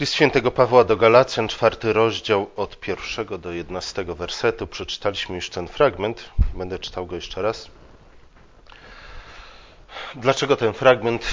[0.00, 4.66] List świętego Pawła do Galacjan, czwarty rozdział od pierwszego do jedenastego wersetu.
[4.66, 6.30] Przeczytaliśmy już ten fragment.
[6.54, 7.70] Będę czytał go jeszcze raz.
[10.14, 11.26] Dlaczego ten fragment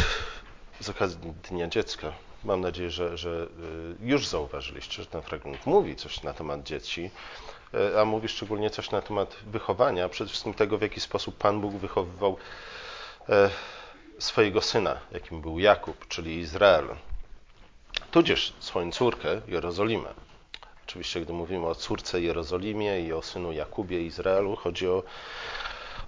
[0.79, 1.19] z okazji
[1.49, 2.11] Dnia Dziecka?
[2.43, 7.11] Mam nadzieję, że, że y, już zauważyliście, że ten fragment mówi coś na temat dzieci,
[7.73, 11.61] y, a mówi szczególnie coś na temat wychowania, przede wszystkim tego, w jaki sposób Pan
[11.61, 12.37] Bóg wychowywał
[13.29, 13.33] y,
[14.21, 16.87] swojego syna, jakim był Jakub, czyli Izrael
[18.11, 20.13] tudzież swoją córkę Jerozolimę.
[20.87, 25.03] Oczywiście, gdy mówimy o córce Jerozolimie i o synu Jakubie Izraelu, chodzi o,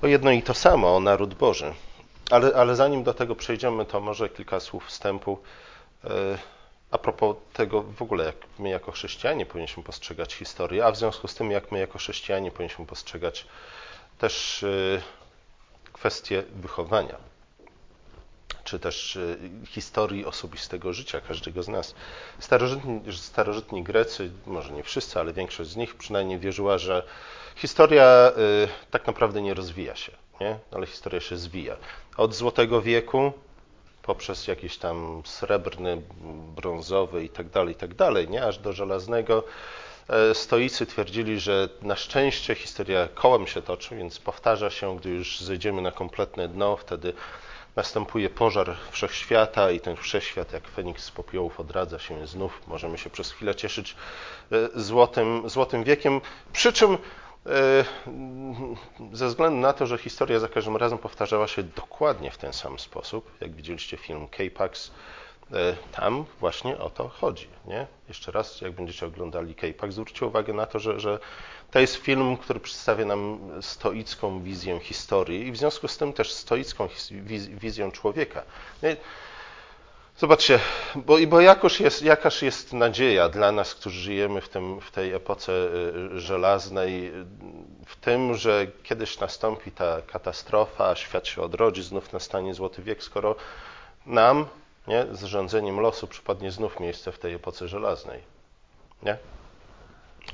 [0.02, 1.74] o jedno i to samo, o naród Boży.
[2.32, 5.38] Ale, ale zanim do tego przejdziemy, to może kilka słów wstępu
[6.04, 6.10] e,
[6.92, 11.28] a propos tego w ogóle, jak my jako chrześcijanie powinniśmy postrzegać historię, a w związku
[11.28, 13.46] z tym, jak my jako chrześcijanie powinniśmy postrzegać
[14.18, 15.02] też e,
[15.94, 17.29] kwestie wychowania
[18.70, 19.38] czy też y,
[19.68, 21.96] historii osobistego życia każdego z nas.
[22.40, 27.04] Starożytni, starożytni Grecy, może nie wszyscy, ale większość z nich przynajmniej wierzyła, że
[27.56, 30.60] historia y, tak naprawdę nie rozwija się, nie?
[30.72, 31.76] ale historia się zwija.
[32.18, 33.34] Od Złotego Wieku
[34.02, 36.02] poprzez jakiś tam srebrny,
[36.56, 38.46] brązowy i tak dalej, i tak dalej, nie?
[38.46, 39.44] aż do żelaznego.
[40.10, 45.40] E, stoicy twierdzili, że na szczęście historia kołem się toczy, więc powtarza się, gdy już
[45.40, 47.14] zejdziemy na kompletne dno, wtedy
[47.80, 52.62] następuje pożar wszechświata i ten wszechświat jak Feniks z popiołów odradza się znów.
[52.68, 53.96] Możemy się przez chwilę cieszyć
[54.52, 56.22] e, złotym, złotym wiekiem.
[56.54, 56.98] Przy czym e,
[59.14, 62.80] ze względu na to, że historia za każdym razem powtarzała się dokładnie w ten sam
[62.80, 64.92] sposób, jak widzieliście film K-Pax,
[65.92, 67.48] tam właśnie o to chodzi.
[67.66, 67.88] Nie?
[68.08, 71.20] Jeszcze raz, jak będziecie oglądali K-Pax, zwróćcie uwagę na to, że, że
[71.72, 76.34] to jest film, który przedstawia nam stoicką wizję historii i w związku z tym też
[76.34, 76.88] stoicką
[77.52, 78.44] wizję człowieka.
[80.20, 80.60] Zobaczcie,
[80.96, 85.14] bo, bo jakoż jest, jakaż jest nadzieja dla nas, którzy żyjemy w, tym, w tej
[85.14, 87.12] epoce y, żelaznej,
[87.86, 93.36] w tym, że kiedyś nastąpi ta katastrofa, świat się odrodzi, znów nastanie złoty wiek, skoro
[94.06, 94.46] nam,
[94.90, 98.22] nie, z rządzeniem losu przypadnie znów miejsce w tej epoce żelaznej.
[99.04, 99.18] Nie?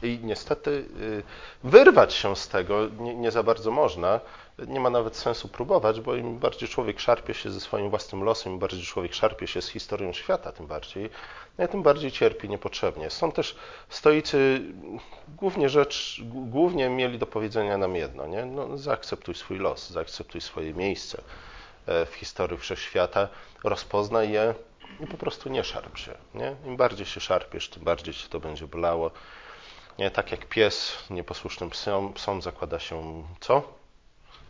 [0.03, 1.23] I niestety y,
[1.63, 4.19] wyrwać się z tego nie, nie, za bardzo można.
[4.67, 8.53] Nie ma nawet sensu próbować, bo im bardziej człowiek szarpie się ze swoim własnym losem,
[8.53, 11.09] im bardziej człowiek szarpie się z historią świata, tym bardziej,
[11.57, 13.09] no tym bardziej cierpi niepotrzebnie.
[13.09, 13.55] Stąd też
[13.89, 14.61] stoicy
[15.37, 18.45] głównie rzecz, głównie mieli do powiedzenia nam jedno, nie?
[18.45, 21.21] No, zaakceptuj swój los, zaakceptuj swoje miejsce
[21.87, 23.27] w historii wszechświata,
[23.63, 24.53] rozpoznaj je
[24.99, 26.17] i po prostu nie szarp się.
[26.33, 26.55] Nie?
[26.65, 29.11] Im bardziej się szarpiesz, tym bardziej się to będzie bolało.
[29.99, 33.63] Nie, tak jak pies nieposłusznym psom, psom zakłada się co?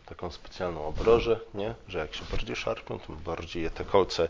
[0.06, 1.74] Taką specjalną obrożę, nie?
[1.88, 4.28] że jak się bardziej szarpią, tym bardziej je te kolce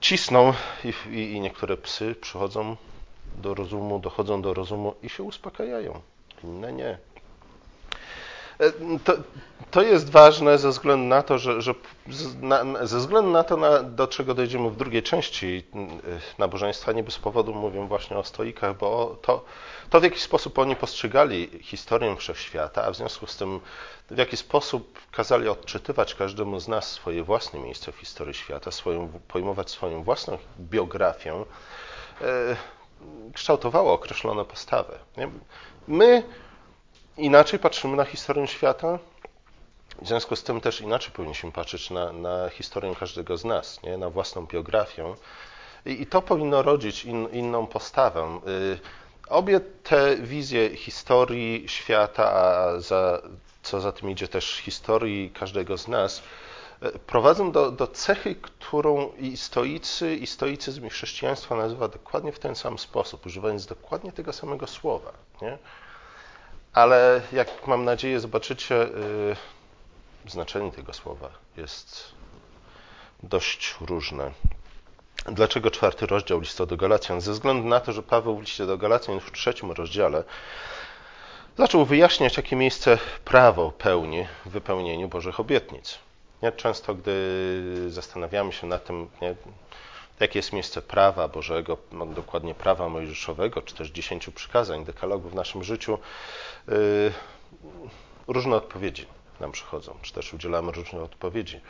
[0.00, 0.52] cisną
[0.84, 2.76] i, i, i niektóre psy przychodzą
[3.36, 6.00] do rozumu, dochodzą do rozumu i się uspokajają.
[6.44, 6.98] Inne nie.
[8.60, 8.72] E,
[9.04, 9.12] to,
[9.70, 11.74] to jest ważne ze względu na to, że, że
[12.40, 15.78] na, ze względu na to, na, do czego dojdziemy w drugiej części e,
[16.38, 19.44] nabożeństwa, nie bez powodu mówię właśnie o stoikach, bo to,
[19.90, 23.60] to w jaki sposób oni postrzegali historię wszechświata, a w związku z tym
[24.10, 29.08] w jaki sposób kazali odczytywać każdemu z nas swoje własne miejsce w historii świata, swoją,
[29.28, 31.34] pojmować swoją własną biografię,
[32.20, 32.56] e,
[33.34, 34.98] kształtowało określone postawy.
[35.88, 36.22] My
[37.18, 38.98] inaczej patrzymy na historię świata,
[40.02, 43.98] w związku z tym też inaczej powinniśmy patrzeć na, na historię każdego z nas, nie?
[43.98, 45.14] na własną biografię.
[45.86, 48.40] I, I, to powinno rodzić in, inną postawę.
[48.48, 48.78] Y,
[49.28, 53.22] obie te wizje historii świata, a za,
[53.62, 56.22] co za tym idzie też historii każdego z nas,
[56.82, 62.38] y, prowadzą do, do cechy, którą i stoicy, i stoicyzm i chrześcijaństwo nazywa dokładnie w
[62.38, 65.12] ten sam sposób, używając dokładnie tego samego słowa.
[65.42, 65.58] Nie?
[66.76, 69.36] Ale jak mam nadzieję zobaczycie, yy,
[70.30, 72.04] znaczenie tego słowa jest
[73.22, 74.30] dość różne.
[75.26, 77.20] Dlaczego czwarty rozdział listu do Galacjan?
[77.20, 80.24] Ze względu na to, że Paweł w liście do Galacjan w trzecim rozdziale
[81.58, 85.98] zaczął wyjaśniać, jakie miejsce prawo pełni w wypełnieniu Bożych obietnic.
[86.42, 86.52] Nie?
[86.52, 89.34] Często, gdy zastanawiamy się nad tym, nie?
[90.20, 95.34] Jakie jest miejsce prawa Bożego, no, dokładnie prawa mojżeszowego, czy też dziesięciu przykazań, dekalogu w
[95.34, 95.98] naszym życiu,
[96.68, 97.12] yy,
[98.28, 99.06] różne odpowiedzi
[99.40, 101.60] nam przychodzą, czy też udzielamy różnych odpowiedzi.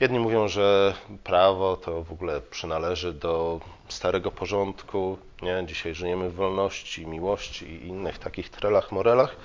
[0.00, 0.94] Jedni mówią, że
[1.24, 5.64] prawo to w ogóle przynależy do starego porządku, nie?
[5.66, 9.36] dzisiaj żyjemy w wolności, miłości i innych takich trelach, morelach.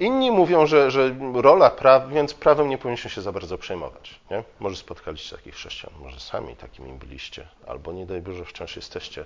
[0.00, 4.20] Inni mówią, że, że rola praw, więc prawem nie powinniśmy się za bardzo przejmować.
[4.30, 4.42] Nie?
[4.60, 9.24] Może spotkaliście takich chrześcijan, może sami takimi byliście, albo nie daj Boże wciąż jesteście.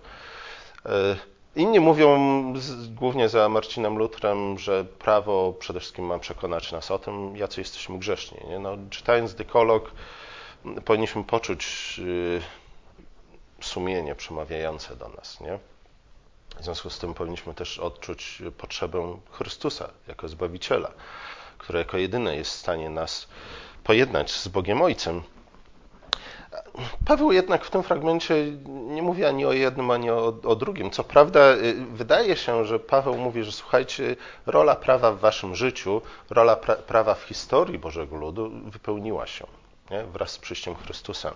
[1.56, 2.18] Inni mówią,
[2.88, 7.98] głównie za Marcinem Lutrem, że prawo przede wszystkim ma przekonać nas o tym, jacy jesteśmy
[7.98, 8.38] grzeszni.
[8.48, 8.58] Nie?
[8.58, 9.92] No, czytając dekolog,
[10.84, 12.40] powinniśmy poczuć y,
[13.60, 15.40] sumienie przemawiające do nas.
[15.40, 15.58] Nie?
[16.60, 20.90] W związku z tym powinniśmy też odczuć potrzebę Chrystusa jako Zbawiciela,
[21.58, 23.28] który jako jedyny jest w stanie nas
[23.84, 25.22] pojednać z Bogiem Ojcem.
[27.06, 28.34] Paweł jednak w tym fragmencie
[28.66, 30.90] nie mówi ani o jednym, ani o, o, drugim.
[30.90, 34.16] Co prawda, y, wydaje się, że Paweł mówi, że słuchajcie,
[34.46, 39.46] rola prawa w waszym życiu, rola pra, prawa w historii Bożego Ludu wypełniła się
[39.90, 40.04] nie?
[40.04, 41.34] wraz z przyjściem Chrystusa.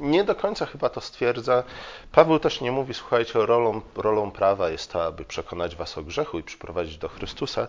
[0.00, 1.62] Nie do końca chyba to stwierdza.
[2.12, 6.38] Paweł też nie mówi, słuchajcie, rolą, rolą prawa jest to, aby przekonać was o grzechu
[6.38, 7.68] i przyprowadzić do Chrystusa.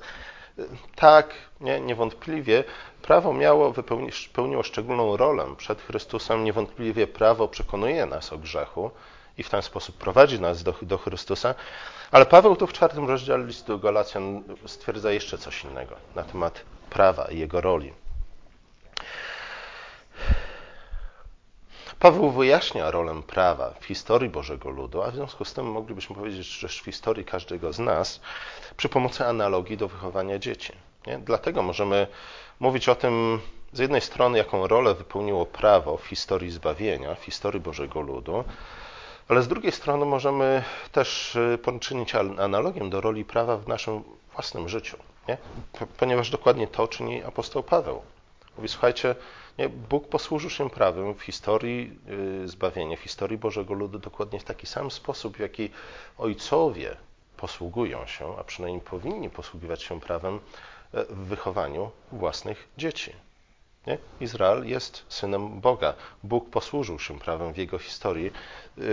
[0.95, 2.63] Tak, nie, niewątpliwie
[3.01, 6.43] prawo miało, wypełniło szczególną rolę przed Chrystusem.
[6.43, 8.91] Niewątpliwie prawo przekonuje nas o grzechu
[9.37, 11.55] i w ten sposób prowadzi nas do, do Chrystusa.
[12.11, 16.61] Ale Paweł tu w czwartym rozdziale listu do Galacjan stwierdza jeszcze coś innego na temat
[16.89, 17.93] prawa i jego roli.
[22.01, 26.47] Paweł wyjaśnia rolę prawa w historii Bożego Ludu, a w związku z tym moglibyśmy powiedzieć,
[26.47, 28.21] że w historii każdego z nas
[28.77, 30.73] przy pomocy analogii do wychowania dzieci.
[31.07, 31.19] Nie?
[31.19, 32.07] Dlatego możemy
[32.59, 33.41] mówić o tym
[33.73, 38.43] z jednej strony, jaką rolę wypełniło prawo w historii zbawienia, w historii Bożego Ludu,
[39.29, 44.03] ale z drugiej strony możemy też y, poczynić analogię do roli prawa w naszym
[44.33, 45.37] własnym życiu, nie?
[45.97, 48.01] ponieważ dokładnie to czyni apostoł Paweł.
[48.57, 49.15] Mówi, słuchajcie,
[49.57, 51.99] nie, Bóg posłużył się prawem w historii
[52.43, 55.69] y, zbawienia, w historii Bożego Ludu dokładnie w taki sam sposób, w jaki
[56.17, 56.97] ojcowie
[57.37, 60.39] posługują się, a przynajmniej powinni posługiwać się prawem
[60.93, 63.13] e, w wychowaniu własnych dzieci.
[63.87, 63.97] Nie?
[64.19, 65.93] Izrael jest synem Boga.
[66.23, 68.31] Bóg posłużył się prawem w jego historii e,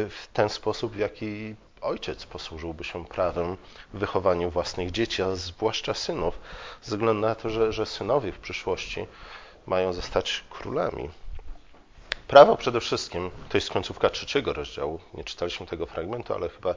[0.08, 3.56] w ten sposób, w jaki ojciec posłużyłby się prawem
[3.94, 6.38] w wychowaniu własnych dzieci, a zwłaszcza synów,
[6.82, 9.06] ze względu na to, że, że synowie w przyszłości
[9.68, 11.10] mają zostać królami.
[12.28, 16.74] Prawo przede wszystkim, to jest końcówka trzeciego rozdziału, nie czytaliśmy tego fragmentu, ale chyba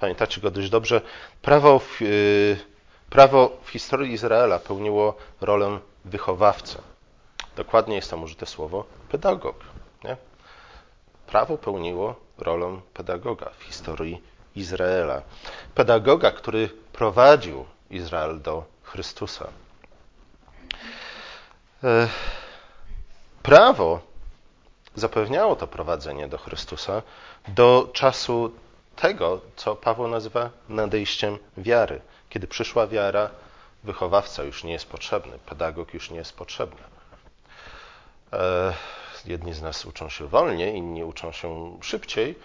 [0.00, 1.00] pamiętacie go dość dobrze.
[1.42, 2.56] Prawo w, yy,
[3.10, 6.78] prawo w historii Izraela pełniło rolę wychowawcy.
[7.56, 9.56] Dokładnie jest tam użyte słowo pedagog.
[10.04, 10.16] Nie?
[11.26, 14.22] Prawo pełniło rolę pedagoga w historii
[14.56, 15.22] Izraela.
[15.74, 19.48] Pedagoga, który prowadził Izrael do Chrystusa.
[21.84, 22.08] E,
[23.42, 24.00] prawo
[24.94, 27.02] zapewniało to prowadzenie do Chrystusa
[27.48, 28.52] do czasu
[28.96, 32.00] tego, co Paweł nazywa nadejściem wiary.
[32.28, 33.30] Kiedy przyszła wiara,
[33.84, 36.80] wychowawca już nie jest potrzebny, pedagog już nie jest potrzebny.
[38.32, 38.74] E,
[39.24, 42.38] jedni z nas uczą się wolniej, inni uczą się szybciej,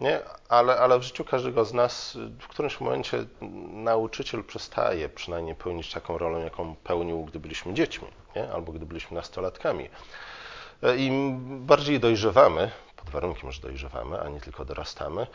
[0.00, 0.20] nie?
[0.48, 3.24] Ale, ale w życiu każdego z nas w którymś momencie
[3.72, 8.52] nauczyciel przestaje przynajmniej pełnić taką rolę, jaką pełnił, gdy byliśmy dziećmi, nie?
[8.52, 9.88] albo gdy byliśmy nastolatkami.
[10.96, 15.26] Im bardziej dojrzewamy, pod warunkiem, że dojrzewamy, a nie tylko dorastamy,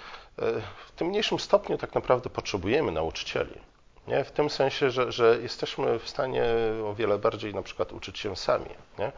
[0.88, 3.59] w tym mniejszym stopniu tak naprawdę potrzebujemy nauczycieli.
[4.07, 4.23] Nie?
[4.23, 6.44] W tym sensie, że, że jesteśmy w stanie
[6.85, 8.69] o wiele bardziej na przykład uczyć się sami.
[9.00, 9.11] Nie?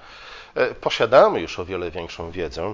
[0.55, 2.73] E, posiadamy już o wiele większą wiedzę.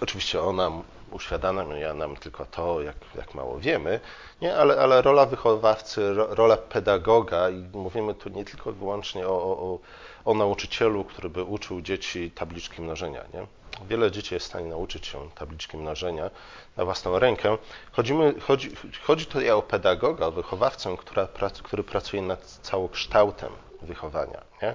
[0.00, 0.70] Oczywiście ona
[1.10, 4.00] uświadamia nam tylko to, jak, jak mało wiemy,
[4.42, 4.56] nie?
[4.56, 9.78] Ale, ale rola wychowawcy, rola pedagoga, i mówimy tu nie tylko i wyłącznie o, o,
[10.24, 13.24] o nauczycielu, który by uczył dzieci tabliczki mnożenia.
[13.34, 13.46] Nie?
[13.88, 16.30] Wiele dzieci jest w stanie nauczyć się tabliczki mnożenia
[16.76, 17.58] na własną rękę.
[17.92, 18.70] Chodzimy, chodzi,
[19.02, 21.28] chodzi tutaj o pedagoga, o wychowawcę, która,
[21.62, 23.52] który pracuje nad całokształtem
[23.82, 24.40] wychowania.
[24.62, 24.74] Nie?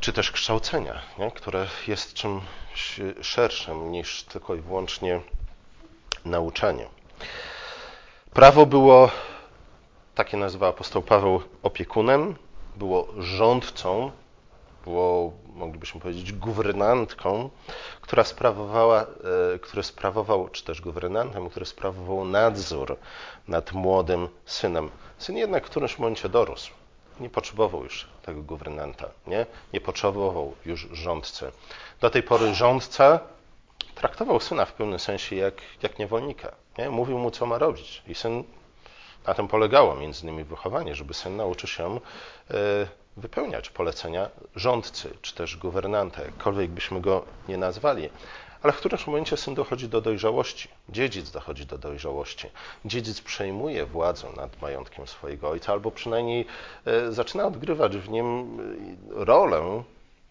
[0.00, 1.30] Czy też kształcenia, nie?
[1.30, 5.20] które jest czymś szerszym niż tylko i wyłącznie
[6.24, 6.86] nauczanie.
[8.32, 9.10] Prawo było,
[10.14, 12.34] takie nazywa apostoł Paweł, opiekunem,
[12.76, 14.10] było rządcą,
[14.84, 17.50] było, moglibyśmy powiedzieć, guwernantką,
[18.00, 22.96] która sprawowała, e, który sprawował, czy też guwernantem, który sprawował nadzór
[23.48, 24.90] nad młodym synem.
[25.18, 26.72] Syn jednak w którymś momencie dorósł
[27.20, 29.46] nie potrzebował już tego guwernanta, nie?
[29.72, 31.52] nie potrzebował już rządcy.
[32.00, 33.20] Do tej pory rządca
[33.94, 36.52] traktował syna w pewnym sensie jak, jak niewolnika.
[36.78, 36.90] Nie?
[36.90, 38.02] Mówił mu, co ma robić.
[38.06, 38.44] I syn,
[39.26, 42.00] na tym polegało między innymi wychowanie, żeby syn nauczył się
[42.50, 42.56] e,
[43.16, 48.10] wypełniać polecenia rządcy, czy też guwernanta, jakkolwiek byśmy go nie nazwali.
[48.64, 52.48] Ale w którymś momencie syn dochodzi do dojrzałości, dziedzic dochodzi do dojrzałości.
[52.84, 56.46] Dziedzic przejmuje władzę nad majątkiem swojego ojca, albo przynajmniej
[56.84, 58.58] e, zaczyna odgrywać w nim
[59.20, 59.82] e, rolę,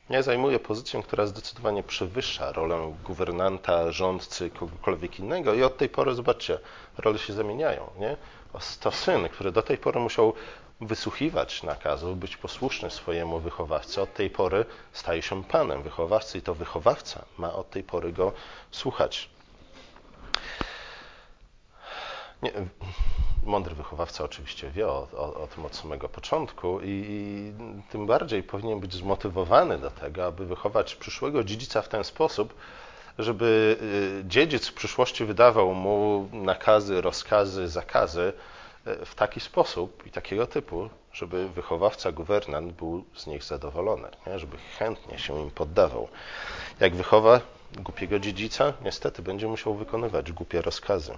[0.09, 5.53] nie zajmuje pozycję, która zdecydowanie przewyższa rolę guwernanta, rządcy, kogokolwiek innego.
[5.53, 6.59] I od tej pory, zobaczcie,
[6.97, 7.89] role się zamieniają.
[7.99, 8.17] Nie?
[8.79, 10.33] To syn, który do tej pory musiał
[10.87, 16.55] wysłuchiwać nakazów, być posłuszny swojemu wychowawcy, od tej pory staje się panem wychowawcy i to
[16.55, 18.31] wychowawca ma od tej pory go
[18.71, 19.29] słuchać.
[22.41, 22.51] Nie,
[23.45, 27.53] mądry wychowawca oczywiście wie o, o, o, tym od samego początku i, i
[27.91, 32.53] tym bardziej powinien być zmotywowany do tego, aby wychować przyszłego dziedzica w ten sposób,
[33.19, 33.77] żeby
[34.21, 38.33] y, dziedzic w przyszłości wydawał mu nakazy, rozkazy, zakazy,
[38.85, 44.39] w taki sposób i takiego typu, żeby wychowawca, guwernant był z nich zadowolony, nie?
[44.39, 46.07] żeby chętnie się im poddawał.
[46.79, 47.41] Jak wychowa
[47.79, 51.17] głupiego dziedzica, niestety będzie musiał wykonywać głupie rozkazy.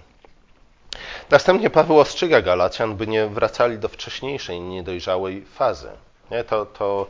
[1.30, 5.90] Następnie Paweł ostrzega Galacjan, by nie wracali do wcześniejszej, niedojrzałej fazy.
[6.30, 6.44] Nie?
[6.44, 7.06] To, to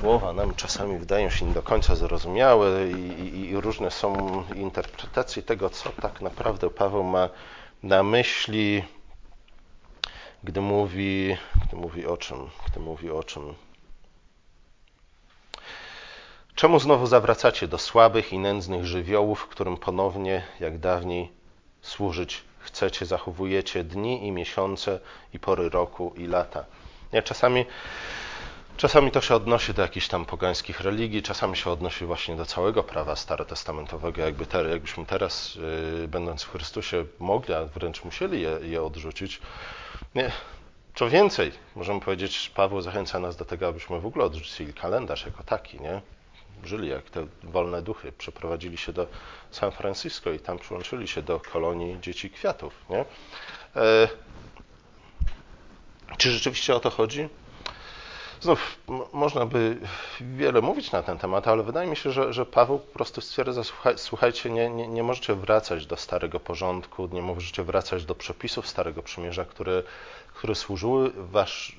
[0.00, 5.42] słowa nam czasami wydają się nie do końca zrozumiałe i, i, i różne są interpretacje
[5.42, 7.28] tego, co tak naprawdę Paweł ma
[7.82, 8.82] na myśli
[10.44, 13.54] gdy mówi, gdy mówi o czym, gdy mówi o czym.
[16.54, 21.32] Czemu znowu zawracacie do słabych i nędznych żywiołów, którym ponownie, jak dawniej,
[21.82, 25.00] służyć chcecie, zachowujecie dni i miesiące
[25.34, 26.64] i pory roku i lata?
[27.12, 27.66] Ja czasami,
[28.78, 32.82] czasami to się odnosi do jakichś tam pogańskich religii, czasami się odnosi właśnie do całego
[32.82, 35.54] prawa starotestamentowego, jakby te, jakbyśmy teraz,
[36.00, 39.40] yy, będąc w Chrystusie, mogli, a wręcz musieli je, je odrzucić.
[40.14, 40.32] Nie.
[40.94, 45.42] Co więcej, możemy powiedzieć, Paweł zachęca nas do tego, abyśmy w ogóle odrzucili kalendarz jako
[45.42, 46.00] taki, nie?
[46.64, 49.06] Żyli jak te wolne duchy, przeprowadzili się do
[49.50, 53.04] San Francisco i tam przyłączyli się do kolonii dzieci kwiatów, nie?
[53.76, 54.08] E,
[56.18, 57.28] czy rzeczywiście o to chodzi?
[58.40, 58.78] Znów
[59.12, 59.76] można by
[60.20, 63.64] wiele mówić na ten temat, ale wydaje mi się, że, że Paweł po prostu stwierdza,
[63.64, 68.68] słuchaj, słuchajcie, nie, nie, nie możecie wracać do starego porządku, nie możecie wracać do przepisów
[68.68, 69.82] Starego Przymierza, które,
[70.34, 71.76] które służyły wasz,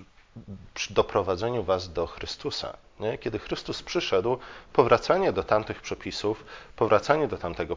[0.89, 2.77] doprowadzeniu was do Chrystusa.
[2.99, 3.17] Nie?
[3.17, 4.37] Kiedy Chrystus przyszedł,
[4.73, 7.75] powracanie do tamtych przepisów, powracanie do tamtego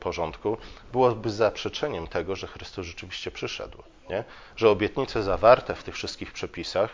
[0.00, 0.56] porządku
[0.92, 3.82] byłoby zaprzeczeniem tego, że Chrystus rzeczywiście przyszedł.
[4.10, 4.24] Nie?
[4.56, 6.90] Że obietnice zawarte w tych wszystkich przepisach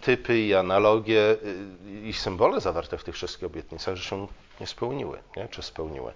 [0.00, 1.36] typy i analogie
[2.02, 4.26] e, i symbole zawarte w tych wszystkich obietnicach, że się
[4.60, 5.48] nie spełniły, nie?
[5.48, 6.12] czy spełniły.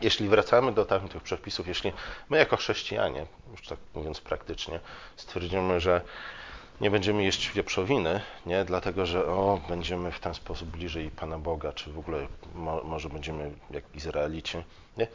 [0.00, 1.92] Jeśli wracamy do tamtych przepisów, jeśli
[2.30, 4.80] my jako chrześcijanie, już tak mówiąc praktycznie,
[5.16, 6.00] stwierdzimy, że
[6.80, 8.64] nie będziemy jeść wieprzowiny, nie?
[8.64, 13.08] dlatego że o, będziemy w ten sposób bliżej Pana Boga, czy w ogóle mo, może
[13.08, 14.58] będziemy jak Izraelici,
[14.96, 15.06] nie?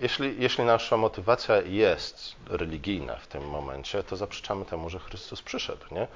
[0.00, 5.84] Jeśli, jeśli nasza motywacja jest religijna w tym momencie, to zaprzeczamy temu, że Chrystus przyszedł.
[5.90, 6.06] Nie?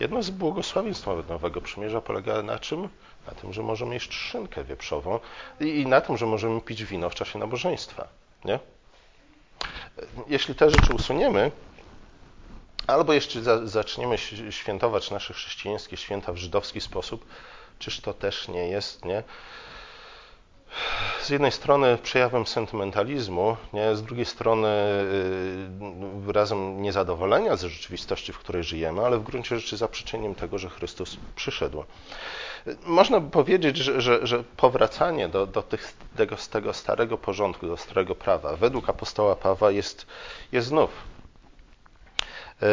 [0.00, 2.88] Jedno z błogosławieństw Nowego Przymierza polega na czym?
[3.26, 5.18] Na tym, że możemy jeść szynkę wieprzową
[5.60, 8.08] i, i na tym, że możemy pić wino w czasie nabożeństwa.
[8.44, 8.58] Nie?
[10.26, 11.50] Jeśli te rzeczy usuniemy,
[12.86, 14.16] albo jeszcze za, zaczniemy
[14.50, 17.26] świętować nasze chrześcijańskie święta w żydowski sposób,
[17.78, 19.22] czyż to też nie jest nie?
[21.22, 23.96] Z jednej strony przejawem sentymentalizmu, nie?
[23.96, 29.76] z drugiej strony y, wyrazem niezadowolenia ze rzeczywistości, w której żyjemy, ale w gruncie rzeczy
[29.76, 31.84] zaprzeczeniem tego, że Chrystus przyszedł.
[32.86, 37.76] Można by powiedzieć, że, że, że powracanie do, do tych, tego, tego starego porządku, do
[37.76, 40.06] starego prawa, według apostoła Pawła jest,
[40.52, 40.90] jest znów
[42.60, 42.68] yy,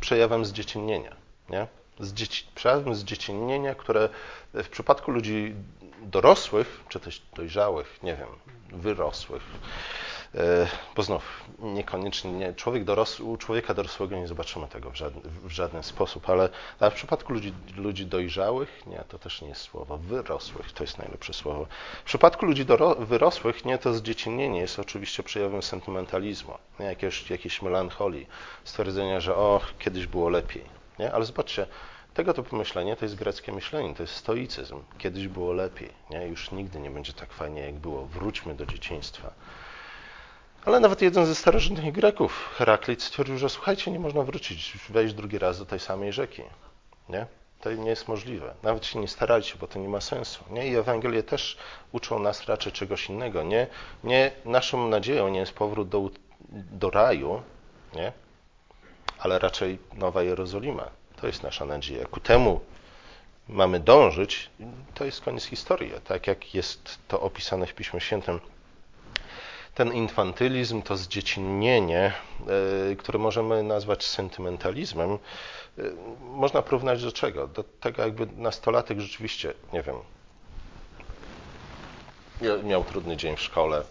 [0.00, 1.16] przejawem zdziecinnienia.
[1.48, 1.66] Nie?
[2.00, 4.08] Zdzieci, przejawem zdziecinnienia, które
[4.54, 5.54] w przypadku ludzi
[6.02, 8.28] dorosłych, czy też dojrzałych, nie wiem,
[8.72, 9.42] wyrosłych,
[10.34, 15.22] e, bo znów niekoniecznie, nie, człowiek dorosły, u człowieka dorosłego nie zobaczymy tego w żaden,
[15.24, 16.48] w żaden sposób, ale,
[16.80, 20.98] ale, w przypadku ludzi, ludzi dojrzałych, nie, to też nie jest słowo, wyrosłych to jest
[20.98, 21.66] najlepsze słowo.
[22.00, 26.96] W przypadku ludzi doro, wyrosłych, nie, to zdziecinienie jest oczywiście przejawem sentymentalizmu, nie,
[27.30, 28.26] jakiejś melancholii,
[28.64, 30.64] stwierdzenia, że o, kiedyś było lepiej,
[30.98, 31.66] nie, ale zobaczcie,
[32.14, 34.80] tego typu myślenie to jest greckie myślenie, to jest stoicyzm.
[34.98, 36.26] Kiedyś było lepiej, nie?
[36.26, 38.06] już nigdy nie będzie tak fajnie, jak było.
[38.06, 39.32] Wróćmy do dzieciństwa.
[40.64, 45.38] Ale nawet jeden ze starożytnych Greków, Heraklit, stwierdził, że słuchajcie, nie można wrócić, wejść drugi
[45.38, 46.42] raz do tej samej rzeki.
[47.08, 47.26] Nie?
[47.60, 48.54] To nie jest możliwe.
[48.62, 50.44] Nawet się nie starajcie, bo to nie ma sensu.
[50.50, 50.68] Nie?
[50.68, 51.58] I Ewangelie też
[51.92, 53.42] uczą nas raczej czegoś innego.
[53.42, 53.66] Nie,
[54.04, 56.10] nie naszą nadzieją nie jest powrót do,
[56.50, 57.42] do raju,
[57.94, 58.12] nie?
[59.18, 61.01] ale raczej Nowa Jerozolima.
[61.22, 62.06] To jest nasza nadzieja.
[62.06, 62.60] Ku temu
[63.48, 64.50] mamy dążyć,
[64.94, 65.92] to jest koniec historii.
[66.04, 68.40] Tak jak jest to opisane w Piśmie Świętym,
[69.74, 72.12] ten infantylizm, to zdziecinnienie,
[72.92, 75.18] e, które możemy nazwać sentymentalizmem, e,
[76.20, 77.46] można porównać do czego?
[77.46, 79.96] Do tego, jakby nastolatek rzeczywiście, nie wiem,
[82.64, 83.84] miał trudny dzień w szkole,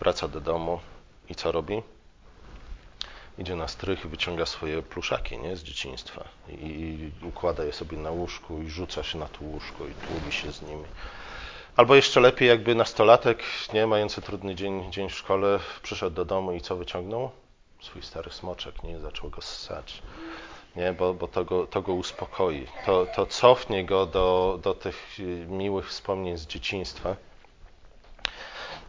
[0.00, 0.80] wraca do domu
[1.28, 1.82] i co robi?
[3.38, 8.10] Idzie na strych i wyciąga swoje pluszaki nie, z dzieciństwa I, układa je sobie na
[8.10, 10.84] łóżku i rzuca się na to łóżko i tłubi się z nimi.
[11.76, 13.42] Albo jeszcze lepiej, jakby nastolatek,
[13.74, 17.30] nie mający trudny dzień, dzień w szkole, przyszedł do domu i co wyciągnął?
[17.80, 19.00] Swój stary smoczek, nie?
[19.00, 20.02] Zaczął go ssać.
[20.76, 22.66] Nie, bo, bo to, go, to go uspokoi.
[22.86, 25.18] To, to cofnie go do, do tych
[25.48, 27.16] miłych wspomnień z dzieciństwa.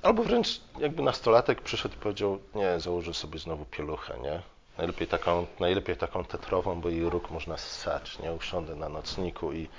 [0.03, 4.41] Albo wręcz jakby nastolatek przyszedł i powiedział, nie, założę sobie znowu pieluchę, nie?
[4.77, 8.33] Najlepiej taką, najlepiej taką tetrową, bo jej róg można ssać, nie?
[8.33, 9.69] Usiądę na nocniku i...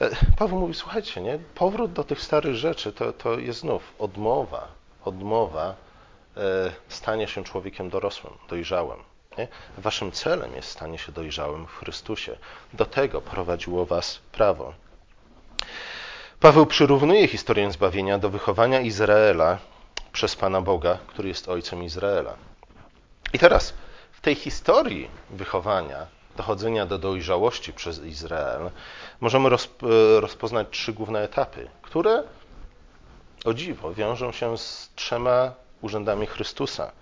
[0.00, 1.38] E, Paweł mówi, słuchajcie, nie?
[1.54, 4.68] Powrót do tych starych rzeczy to, to jest znów odmowa,
[5.04, 5.74] odmowa
[6.36, 8.98] e, stania się człowiekiem dorosłym, dojrzałym.
[9.38, 9.48] Nie?
[9.78, 12.36] Waszym celem jest stanie się dojrzałym w Chrystusie.
[12.72, 14.72] Do tego prowadziło was prawo.
[16.40, 19.58] Paweł przyrównuje historię zbawienia do wychowania Izraela
[20.12, 22.34] przez Pana Boga, który jest ojcem Izraela.
[23.32, 23.74] I teraz
[24.12, 28.70] w tej historii wychowania, dochodzenia do dojrzałości przez Izrael,
[29.20, 29.48] możemy
[30.20, 32.22] rozpoznać trzy główne etapy, które
[33.44, 36.92] o dziwo wiążą się z trzema urzędami Chrystusa.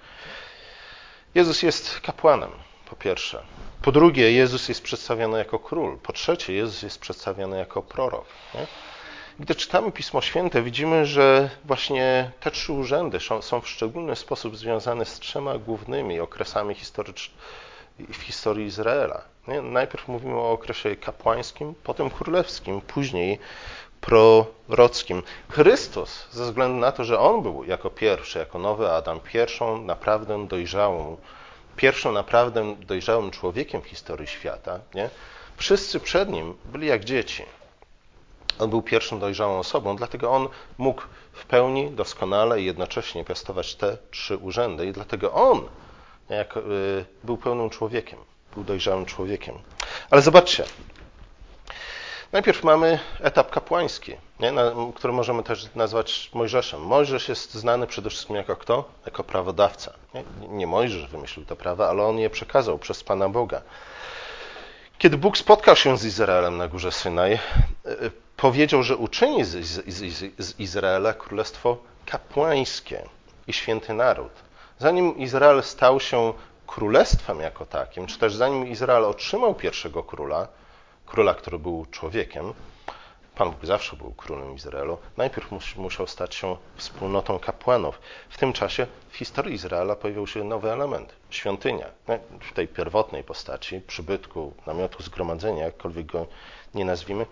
[1.34, 2.50] Jezus jest kapłanem,
[2.90, 3.42] po pierwsze.
[3.82, 5.98] Po drugie, Jezus jest przedstawiony jako król.
[5.98, 8.26] Po trzecie, Jezus jest przedstawiony jako prorok.
[8.54, 8.66] Nie?
[9.38, 15.04] Gdy czytamy Pismo Święte, widzimy, że właśnie te trzy urzędy są w szczególny sposób związane
[15.04, 16.74] z trzema głównymi okresami
[17.98, 19.22] w historii Izraela.
[19.62, 23.38] Najpierw mówimy o okresie kapłańskim, potem królewskim, później
[24.00, 25.22] prorockim.
[25.50, 30.46] Chrystus, ze względu na to, że On był jako pierwszy, jako nowy Adam, pierwszą naprawdę
[30.46, 31.16] dojrzałą,
[31.76, 35.10] pierwszą naprawdę dojrzałym człowiekiem w historii świata, nie?
[35.56, 37.44] wszyscy przed Nim byli jak dzieci.
[38.58, 41.02] On był pierwszą dojrzałą osobą, dlatego on mógł
[41.32, 44.86] w pełni, doskonale i jednocześnie piastować te trzy urzędy.
[44.86, 45.68] I dlatego on
[46.28, 48.18] jak, y, był pełnym człowiekiem,
[48.54, 49.54] był dojrzałym człowiekiem.
[50.10, 50.64] Ale zobaczcie,
[52.32, 54.52] najpierw mamy etap kapłański, nie?
[54.52, 54.62] Na,
[54.94, 56.80] który możemy też nazwać Mojżeszem.
[56.80, 58.84] Mojżesz jest znany przede wszystkim jako kto?
[59.06, 59.92] Jako prawodawca.
[60.14, 63.62] Nie, nie Mojżesz wymyślił te prawa, ale on je przekazał przez Pana Boga.
[64.98, 67.32] Kiedy Bóg spotkał się z Izraelem na górze Synaj,
[67.86, 68.10] y,
[68.44, 69.50] powiedział, że uczyni z,
[69.86, 71.76] z, z, Izraela królestwo
[72.06, 73.08] kapłańskie
[73.46, 74.32] i święty naród.
[74.78, 76.32] Zanim Izrael stał się
[76.66, 80.48] królestwem jako takim, czy też zanim Izrael otrzymał pierwszego króla,
[81.06, 82.54] króla, który był człowiekiem,
[83.34, 88.00] Pan Bóg zawsze był królem Izraelu, najpierw musiał stać się wspólnotą kapłanów.
[88.28, 91.86] W tym czasie w historii Izraela pojawił się nowy element świątynia.
[92.40, 96.26] W tej pierwotnej postaci, przybytku, namiotu zgromadzenia, jakkolwiek go
[96.74, 97.26] nie nazwijmy,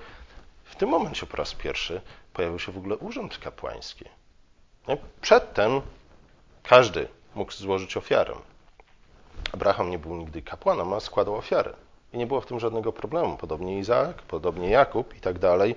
[0.73, 2.01] w tym momencie po raz pierwszy
[2.33, 4.05] pojawił się w ogóle urząd kapłański.
[5.21, 5.81] Przedtem
[6.63, 8.35] każdy mógł złożyć ofiarę.
[9.55, 11.73] Abraham nie był nigdy kapłanem, a składał ofiary.
[12.13, 13.37] I nie było w tym żadnego problemu.
[13.37, 15.77] Podobnie Izaak, podobnie Jakub i tak dalej.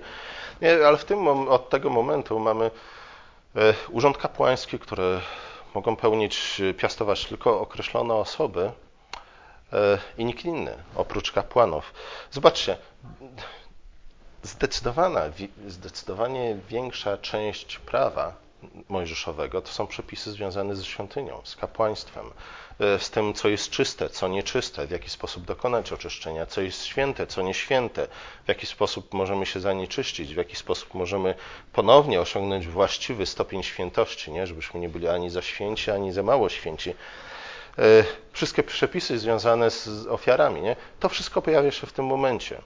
[0.86, 2.70] Ale w tym, od tego momentu mamy
[3.56, 5.20] e, urząd kapłański, który
[5.74, 8.72] mogą pełnić, piastować tylko określone osoby
[9.72, 11.94] e, i nikt inny, oprócz kapłanów.
[12.30, 12.76] Zobaczcie,
[14.46, 15.22] zdecydowana,
[15.68, 18.46] zdecydowanie większa część prawa
[18.88, 22.30] mojżeszowego to są przepisy związane ze świątynią, z kapłaństwem,
[22.80, 26.84] e, z tym, co jest czyste, co nieczyste, w jaki sposób dokonać oczyszczenia, co jest
[26.84, 28.08] święte, co nieświęte,
[28.44, 31.34] w jaki sposób możemy się zanieczyścić, w jaki sposób możemy
[31.72, 34.46] ponownie osiągnąć właściwy stopień świętości, nie?
[34.46, 36.90] żebyśmy nie byli ani za święci, ani za mało święci.
[37.78, 40.76] E, wszystkie przepisy związane z ofiarami, nie?
[41.00, 42.62] to wszystko pojawia się w tym momencie.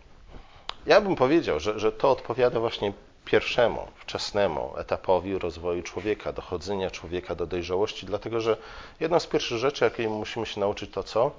[0.86, 2.92] Ja bym powiedział, że, że to odpowiada właśnie
[3.24, 8.56] pierwszemu, wczesnemu etapowi rozwoju człowieka, dochodzenia człowieka do dojrzałości, dlatego że
[9.00, 11.30] jedną z pierwszych rzeczy, jakiej musimy się nauczyć, to co?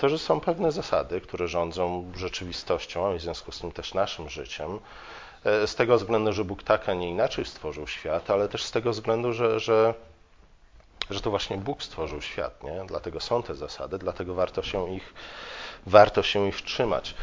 [0.00, 4.30] To, że są pewne zasady, które rządzą rzeczywistością, a w związku z tym też naszym
[4.30, 4.78] życiem.
[5.44, 8.70] E, z tego względu, że Bóg tak, a nie inaczej stworzył świat, ale też z
[8.70, 9.94] tego względu, że, że,
[11.10, 12.62] że to właśnie Bóg stworzył świat.
[12.62, 12.84] Nie?
[12.86, 15.14] Dlatego są te zasady, dlatego warto się ich,
[15.86, 17.14] warto się ich trzymać.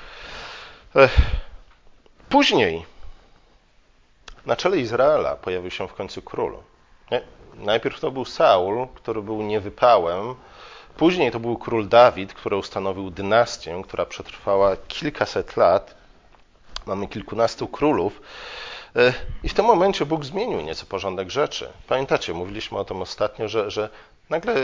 [2.29, 2.86] Później
[4.45, 6.58] na czele Izraela pojawił się w końcu król.
[7.55, 10.36] Najpierw to był Saul, który był niewypałem,
[10.97, 15.95] Później to był król Dawid, który ustanowił dynastię, która przetrwała kilkaset lat.
[16.86, 18.21] Mamy kilkunastu królów.
[19.43, 21.69] I w tym momencie Bóg zmienił nieco porządek rzeczy.
[21.88, 23.89] Pamiętacie, mówiliśmy o tym ostatnio, że, że
[24.29, 24.55] nagle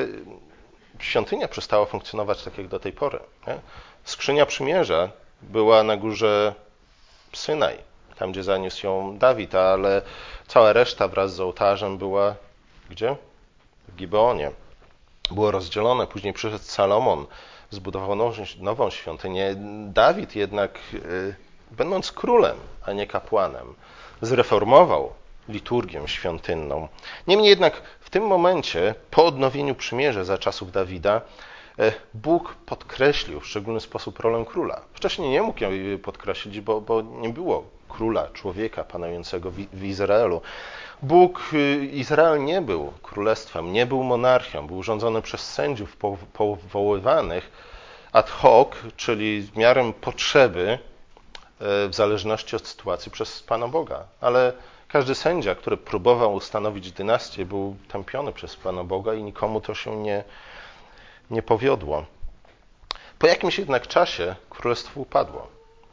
[0.99, 3.19] świątynia przestała funkcjonować tak jak do tej pory.
[3.47, 3.59] Nie?
[4.03, 5.09] Skrzynia przymierza
[5.41, 6.55] była na górze
[7.33, 7.77] Synaj,
[8.19, 10.01] tam gdzie zaniósł ją Dawid, ale
[10.47, 12.35] cała reszta wraz z ołtarzem była
[12.91, 13.15] gdzie?
[13.87, 14.51] W Gibeonie.
[15.31, 17.25] Było rozdzielone, później przyszedł Salomon,
[17.69, 18.15] zbudował
[18.59, 19.55] nową, świątynię.
[19.87, 21.35] Dawid jednak, y,
[21.71, 23.73] będąc królem, a nie kapłanem,
[24.21, 25.13] zreformował
[25.49, 26.87] liturgię świątynną.
[27.27, 31.21] Niemniej jednak w tym momencie, po odnowieniu przymierza za czasów Dawida,
[32.13, 34.81] Bóg podkreślił w szczególny sposób rolę króla.
[34.93, 40.41] Wcześniej nie mógł jej podkreślić, bo, bo nie było króla, człowieka panującego w, w Izraelu.
[41.01, 45.97] Bóg, y, Izrael nie był królestwem, nie był monarchią, był rządzony przez sędziów
[46.33, 47.51] powoływanych
[48.11, 50.77] ad hoc, czyli w miarę potrzeby, e,
[51.87, 54.03] w zależności od sytuacji przez Pana Boga.
[54.21, 54.53] Ale
[54.87, 59.95] każdy sędzia, który próbował ustanowić dynastię, był tępiony przez Pana Boga i nikomu to się
[59.95, 60.23] nie,
[61.31, 62.05] nie powiodło.
[63.19, 65.47] Po jakimś jednak czasie królestwo upadło.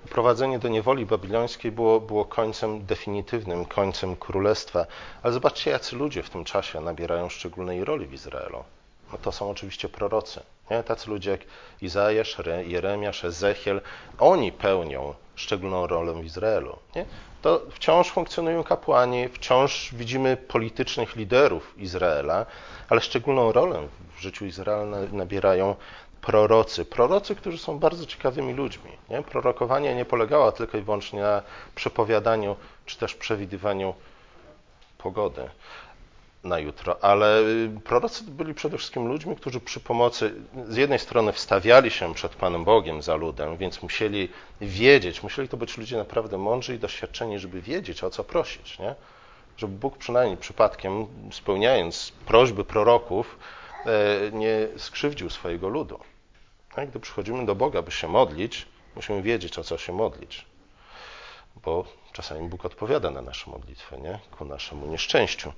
[0.05, 4.87] Uprowadzenie do niewoli babilońskiej było, było końcem definitywnym, końcem królestwa.
[5.23, 8.65] Ale zobaczcie, jacy ludzie w tym czasie nabierają szczególnej roli w Izraelu.
[9.13, 10.41] No to są oczywiście prorocy.
[10.71, 10.83] Nie?
[10.83, 11.41] Tacy ludzie jak
[11.83, 13.81] Izajasz, Jeremiasz, Ezechiel,
[14.19, 16.79] oni pełnią szczególną rolę w Izraelu.
[16.97, 17.05] Nie?
[17.43, 22.47] To wciąż funkcjonują kapłani, wciąż widzimy politycznych liderów Izraela,
[22.89, 25.75] ale szczególną rolę w życiu Izraela nabierają
[26.21, 26.85] prorocy.
[26.85, 28.91] Prorocy, którzy są bardzo ciekawymi ludźmi.
[29.11, 29.23] Nie?
[29.23, 31.43] Prorokowanie nie polegało tylko i wyłącznie na
[31.75, 33.95] przepowiadaniu czy też przewidywaniu
[34.99, 35.51] pogody
[36.45, 40.35] na jutro, ale y, prorocy byli przede wszystkim ludźmi, którzy przy pomocy,
[40.69, 44.29] z jednej strony wstawiali się przed Panem Bogiem za ludem, więc musieli
[44.61, 48.95] wiedzieć, musieli to być ludzie naprawdę mądrzy i doświadczeni, żeby wiedzieć, o co prosić, nie?
[49.57, 53.39] Żeby Bóg przynajmniej przypadkiem, spełniając prośby proroków,
[53.87, 56.01] e, nie skrzywdził swojego ludu.
[56.89, 60.47] Gdy przychodzimy do Boga, by się modlić, musimy wiedzieć, o co się modlić,
[61.65, 64.19] bo czasami Bóg odpowiada na nasze modlitwy, nie?
[64.39, 65.53] ku naszemu nieszczęściu.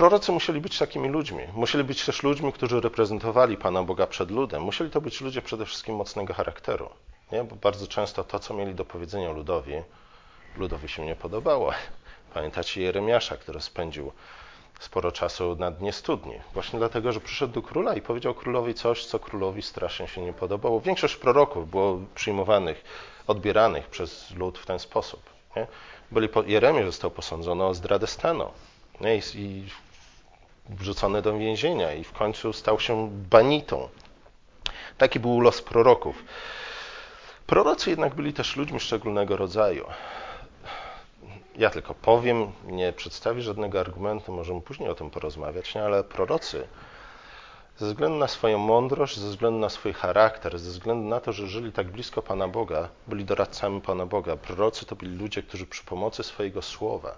[0.00, 1.42] Prorocy musieli być takimi ludźmi.
[1.54, 4.62] Musieli być też ludźmi, którzy reprezentowali Pana Boga przed ludem.
[4.62, 6.90] Musieli to być ludzie przede wszystkim mocnego charakteru.
[7.32, 7.44] Nie?
[7.44, 9.72] Bo bardzo często to, co mieli do powiedzenia ludowi,
[10.56, 11.72] ludowi się nie podobało.
[12.34, 14.12] Pamiętacie Jeremiasza, który spędził
[14.80, 16.34] sporo czasu na dnie studni.
[16.54, 20.32] Właśnie dlatego, że przyszedł do króla i powiedział królowi coś, co królowi strasznie się nie
[20.32, 20.80] podobało.
[20.80, 22.84] Większość proroków było przyjmowanych,
[23.26, 25.22] odbieranych przez lud w ten sposób.
[25.56, 25.66] Nie?
[26.10, 28.50] Byli, Jeremiasz został posądzony o zdradę stanu.
[29.00, 29.16] Nie?
[29.16, 29.64] I
[30.68, 33.88] wrzucony do więzienia i w końcu stał się banitą.
[34.98, 36.24] Taki był los proroków.
[37.46, 39.86] Prorocy jednak byli też ludźmi szczególnego rodzaju.
[41.56, 45.84] Ja tylko powiem, nie przedstawię żadnego argumentu, możemy później o tym porozmawiać, nie?
[45.84, 46.68] ale prorocy
[47.80, 51.46] ze względu na swoją mądrość, ze względu na swój charakter, ze względu na to, że
[51.46, 54.36] żyli tak blisko Pana Boga, byli doradcami Pana Boga.
[54.36, 57.16] Prorocy to byli ludzie, którzy przy pomocy swojego słowa,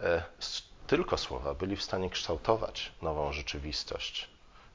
[0.00, 0.22] e,
[0.86, 4.28] tylko słowa, byli w stanie kształtować nową rzeczywistość.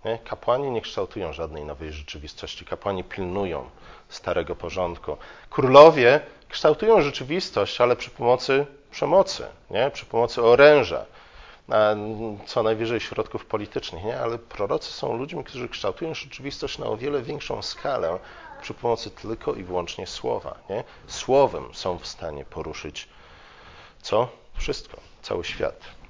[0.06, 0.20] Nie?
[0.20, 2.66] Kapłani nie kształtują żadnej nowej rzeczywistości.
[2.66, 3.70] Kapłani pilnują
[4.10, 5.18] starego porządku.
[5.50, 6.20] Królowie
[6.50, 9.92] kształtują rzeczywistość, ale przy pomocy przemocy, nie?
[9.92, 11.06] przy pomocy oręża,
[12.46, 14.04] co najwyżej środków politycznych.
[14.04, 14.20] Nie?
[14.20, 18.20] Ale prorocy są ludźmi, którzy kształtują rzeczywistość na o wiele większą skalę
[18.62, 20.56] przy pomocy tylko i wyłącznie słowa.
[20.70, 20.84] Nie?
[21.08, 23.08] Słowem są w stanie poruszyć
[24.02, 24.28] co?
[24.54, 26.01] Wszystko, cały świat.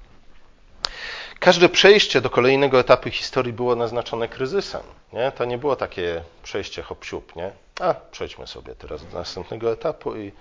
[1.42, 4.82] Każde przejście do kolejnego etapu historii było naznaczone kryzysem.
[5.12, 5.32] Nie?
[5.32, 7.50] To nie było takie przejście hop siup, nie?
[7.80, 10.32] A, przejdźmy sobie teraz do następnego etapu i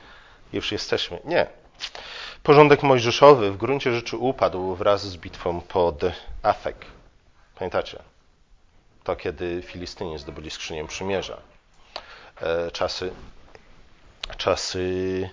[0.54, 1.20] już jesteśmy.
[1.26, 1.48] Nie.
[2.44, 6.02] Porządek mojżeszowy w gruncie rzeczy upadł wraz z bitwą pod
[6.44, 6.86] Afek.
[7.56, 8.00] Pamiętacie?
[9.04, 11.38] To kiedy Filistyni zdobyli skrzynię przymierza.
[12.42, 13.14] E, czasy,
[14.38, 15.30] czasy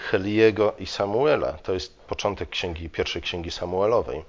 [0.00, 1.52] Heliego i Samuela.
[1.52, 4.24] To jest początek księgi, pierwszej księgi Samuelowej.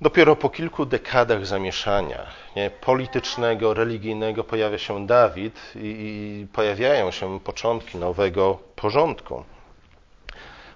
[0.00, 7.40] Dopiero po kilku dekadach zamieszania nie, politycznego, religijnego pojawia się Dawid i, i pojawiają się
[7.40, 9.44] początki nowego porządku.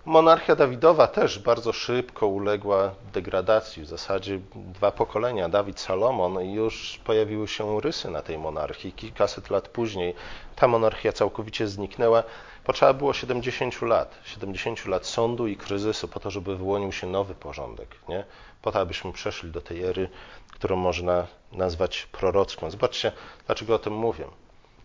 [0.06, 3.82] Monarchia Dawidowa też bardzo szybko uległa degradacji.
[3.82, 8.92] W zasadzie dwa pokolenia, Dawid, Salomon, i już pojawiły się rysy na tej monarchii.
[8.92, 10.14] Kilkaset lat później
[10.56, 12.22] ta monarchia całkowicie zniknęła.
[12.64, 17.34] Potrzeba było 70 lat, 70 lat sądu i kryzysu po to, żeby wyłonił się nowy
[17.34, 17.88] porządek.
[18.08, 18.24] Nie?
[18.64, 20.08] po to, abyśmy przeszli do tej ery,
[20.52, 22.70] którą można nazwać prorocką.
[22.70, 23.12] Zobaczcie,
[23.46, 24.24] dlaczego o tym mówię.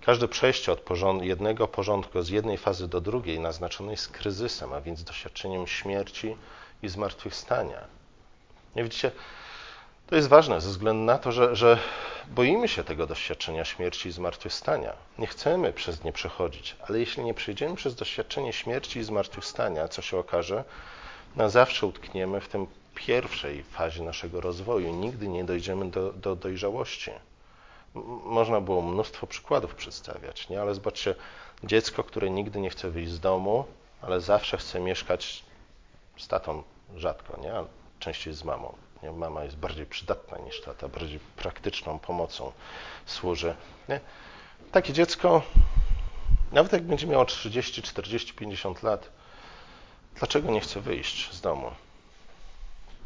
[0.01, 4.81] Każde przejście od porząd jednego porządku, z jednej fazy do drugiej, naznaczone jest kryzysem, a
[4.81, 6.35] więc doświadczeniem śmierci
[6.83, 7.79] i zmartwychwstania.
[8.75, 9.11] Nie widzicie,
[10.07, 11.79] to jest ważne ze względu na to, że, że
[12.27, 14.93] boimy się tego doświadczenia śmierci i zmartwychwstania.
[15.17, 20.01] Nie chcemy przez nie przechodzić, ale jeśli nie przejdziemy przez doświadczenie śmierci i zmartwychwstania, co
[20.01, 20.63] się okaże,
[21.35, 24.95] na zawsze utkniemy w tym pierwszej fazie naszego rozwoju.
[24.95, 27.11] Nigdy nie dojdziemy do, do dojrzałości.
[28.23, 30.61] Można było mnóstwo przykładów przedstawiać, nie?
[30.61, 31.15] ale zobaczcie,
[31.63, 33.65] dziecko, które nigdy nie chce wyjść z domu,
[34.01, 35.43] ale zawsze chce mieszkać
[36.17, 36.63] z tatą
[36.95, 37.53] rzadko, nie?
[37.99, 38.73] częściej z mamą.
[39.03, 39.11] Nie?
[39.11, 42.51] Mama jest bardziej przydatna niż tata, bardziej praktyczną pomocą
[43.05, 43.55] służy.
[43.89, 43.99] Nie?
[44.71, 45.41] Takie dziecko,
[46.51, 49.09] nawet jak będzie miało 30, 40, 50 lat,
[50.15, 51.71] dlaczego nie chce wyjść z domu?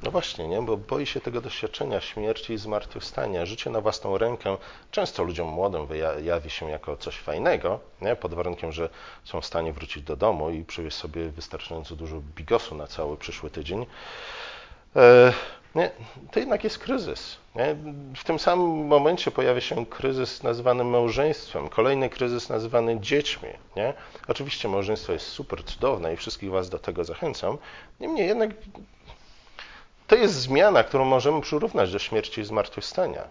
[0.04, 0.62] No właśnie, nie?
[0.62, 3.46] bo boi się tego doświadczenia śmierci i zmartwychwstania.
[3.46, 4.58] Życie na własną rękę
[4.92, 8.16] często ludziom młodym wyjawi się jako coś fajnego, nie?
[8.16, 8.90] pod warunkiem, że
[9.24, 13.50] są w stanie wrócić do domu i przywieźć sobie wystarczająco dużo bigosu na cały przyszły
[13.50, 13.86] tydzień.
[14.96, 15.34] E,
[15.76, 15.92] nie?
[16.32, 17.38] To jednak jest kryzys.
[17.56, 17.76] Nie?
[18.16, 23.50] W tym samym momencie pojawia się kryzys nazywany małżeństwem, kolejny kryzys nazywany dziećmi.
[23.76, 23.94] Nie?
[24.28, 27.58] Oczywiście małżeństwo jest super cudowne i wszystkich Was do tego zachęcam.
[28.00, 28.50] Niemniej jednak
[30.08, 33.24] to jest zmiana, którą możemy przyrównać do śmierci i zmartwychwstania.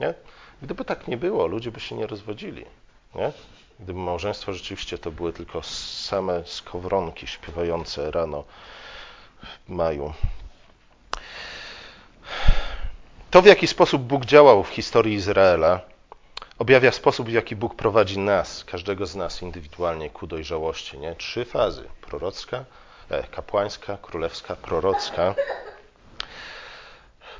[0.00, 0.14] Nie?
[0.62, 2.64] Gdyby tak nie było, ludzie by się nie rozwodzili.
[3.14, 3.32] Nie?
[3.80, 8.44] Gdyby małżeństwo rzeczywiście to były tylko same skowronki śpiewające rano
[9.68, 10.12] w maju.
[13.30, 15.80] To, w jaki sposób Bóg działał w historii Izraela,
[16.58, 20.98] objawia sposób, w jaki Bóg prowadzi nas, każdego z nas indywidualnie ku dojrzałości.
[20.98, 21.14] Nie?
[21.14, 22.64] Trzy fazy: prorocka,
[23.10, 25.34] e, kapłańska, królewska, prorocka.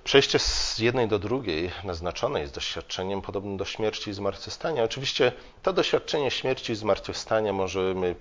[0.07, 4.83] Przejście z jednej do drugiej naznaczone jest doświadczeniem podobnym do śmierci i zmartwychwstania.
[4.83, 8.15] Oczywiście to doświadczenie śmierci i zmartwychwstania możemy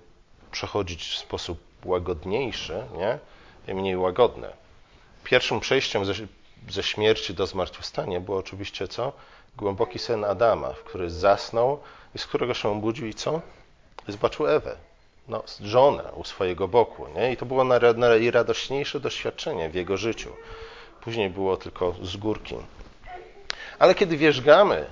[0.52, 3.20] przechodzić w sposób łagodniejszy, nie?
[3.68, 4.54] i mniej łagodne.
[5.24, 6.14] Pierwszym przejściem ze,
[6.70, 9.14] ze śmierci do zmartwychwstania było oczywiście co?
[9.58, 11.80] Głęboki sen Adama, w który zasnął
[12.16, 13.42] i z którego się obudził i co?
[14.08, 14.76] I zobaczył Ewę,
[15.28, 17.08] no, żonę u swojego boku.
[17.16, 17.32] Nie?
[17.32, 17.64] I to było
[17.96, 20.30] najradośniejsze doświadczenie w jego życiu.
[21.06, 22.56] Później było tylko z górki.
[23.80, 24.86] Ale kiedy wierzgamy,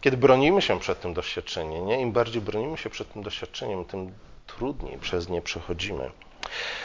[0.00, 2.00] kiedy bronimy się przed tym doświadczeniem, nie?
[2.00, 4.12] im bardziej bronimy się przed tym doświadczeniem, tym
[4.46, 6.10] trudniej przez nie przechodzimy.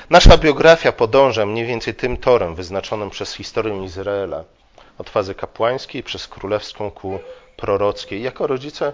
[0.09, 4.43] Nasza biografia podąża mniej więcej tym torem wyznaczonym przez historię Izraela,
[4.97, 7.19] od fazy kapłańskiej przez królewską ku
[7.57, 8.23] prorockiej.
[8.23, 8.93] Jako rodzice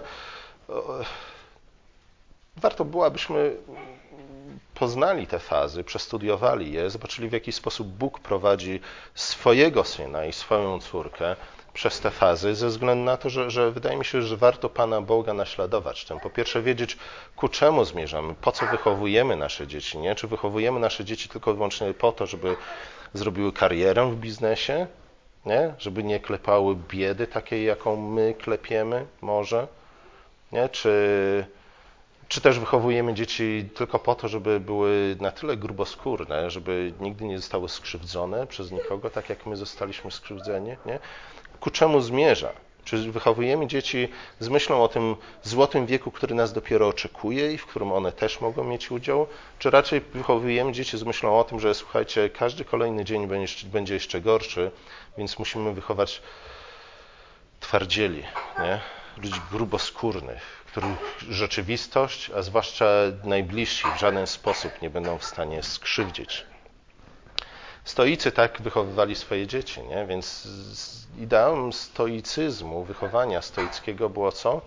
[2.56, 3.56] warto było, abyśmy
[4.74, 8.80] poznali te fazy, przestudiowali je, zobaczyli w jaki sposób Bóg prowadzi
[9.14, 11.36] swojego syna i swoją córkę
[11.74, 15.00] przez te fazy, ze względu na to, że, że wydaje mi się, że warto Pana
[15.00, 16.04] Boga naśladować.
[16.04, 16.20] Tym.
[16.20, 16.96] Po pierwsze wiedzieć,
[17.36, 20.14] ku czemu zmierzamy, po co wychowujemy nasze dzieci, nie?
[20.14, 22.56] Czy wychowujemy nasze dzieci tylko i wyłącznie po to, żeby
[23.14, 24.86] zrobiły karierę w biznesie,
[25.46, 25.74] nie?
[25.78, 29.66] Żeby nie klepały biedy takiej, jaką my klepiemy może,
[30.52, 30.68] nie?
[30.68, 31.46] Czy
[32.28, 37.38] czy też wychowujemy dzieci tylko po to, żeby były na tyle gruboskórne, żeby nigdy nie
[37.38, 40.76] zostały skrzywdzone przez nikogo, tak jak my zostaliśmy skrzywdzeni?
[40.86, 40.98] Nie?
[41.60, 42.52] Ku czemu zmierza?
[42.84, 44.08] Czy wychowujemy dzieci
[44.40, 48.40] z myślą o tym złotym wieku, który nas dopiero oczekuje i w którym one też
[48.40, 49.26] mogą mieć udział?
[49.58, 53.28] Czy raczej wychowujemy dzieci z myślą o tym, że słuchajcie, każdy kolejny dzień
[53.64, 54.70] będzie jeszcze gorszy,
[55.18, 56.22] więc musimy wychować
[57.60, 58.22] twardzieli,
[58.58, 58.80] nie?
[59.16, 62.86] ludzi gruboskórnych, których rzeczywistość, a zwłaszcza
[63.24, 66.46] najbliżsi, w żaden sposób nie będą w stanie skrzywdzić.
[67.84, 70.06] Stoicy tak wychowywali swoje dzieci, nie?
[70.06, 70.48] więc
[71.18, 74.60] ideałem stoicyzmu, wychowania stoickiego było co?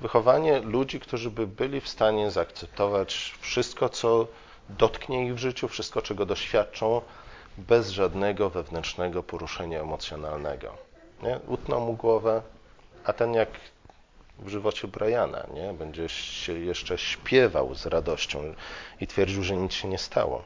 [0.00, 4.26] Wychowanie ludzi, którzy by byli w stanie zaakceptować wszystko, co
[4.68, 7.00] dotknie ich w życiu, wszystko, czego doświadczą,
[7.58, 10.76] bez żadnego wewnętrznego poruszenia emocjonalnego.
[11.22, 11.40] Nie?
[11.46, 12.42] Utną mu głowę,
[13.04, 13.48] a ten jak
[14.38, 15.72] w żywocie Briana, nie?
[15.72, 18.54] Będzie się jeszcze śpiewał z radością
[19.00, 20.44] i twierdził, że nic się nie stało.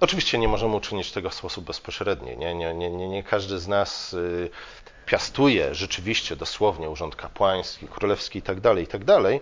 [0.00, 2.36] Oczywiście nie możemy uczynić tego w sposób bezpośredni.
[2.36, 4.50] Nie, nie, nie, nie, nie każdy z nas y,
[5.06, 9.22] piastuje rzeczywiście dosłownie urząd kapłański, królewski itd., tak itd.
[9.22, 9.32] Tak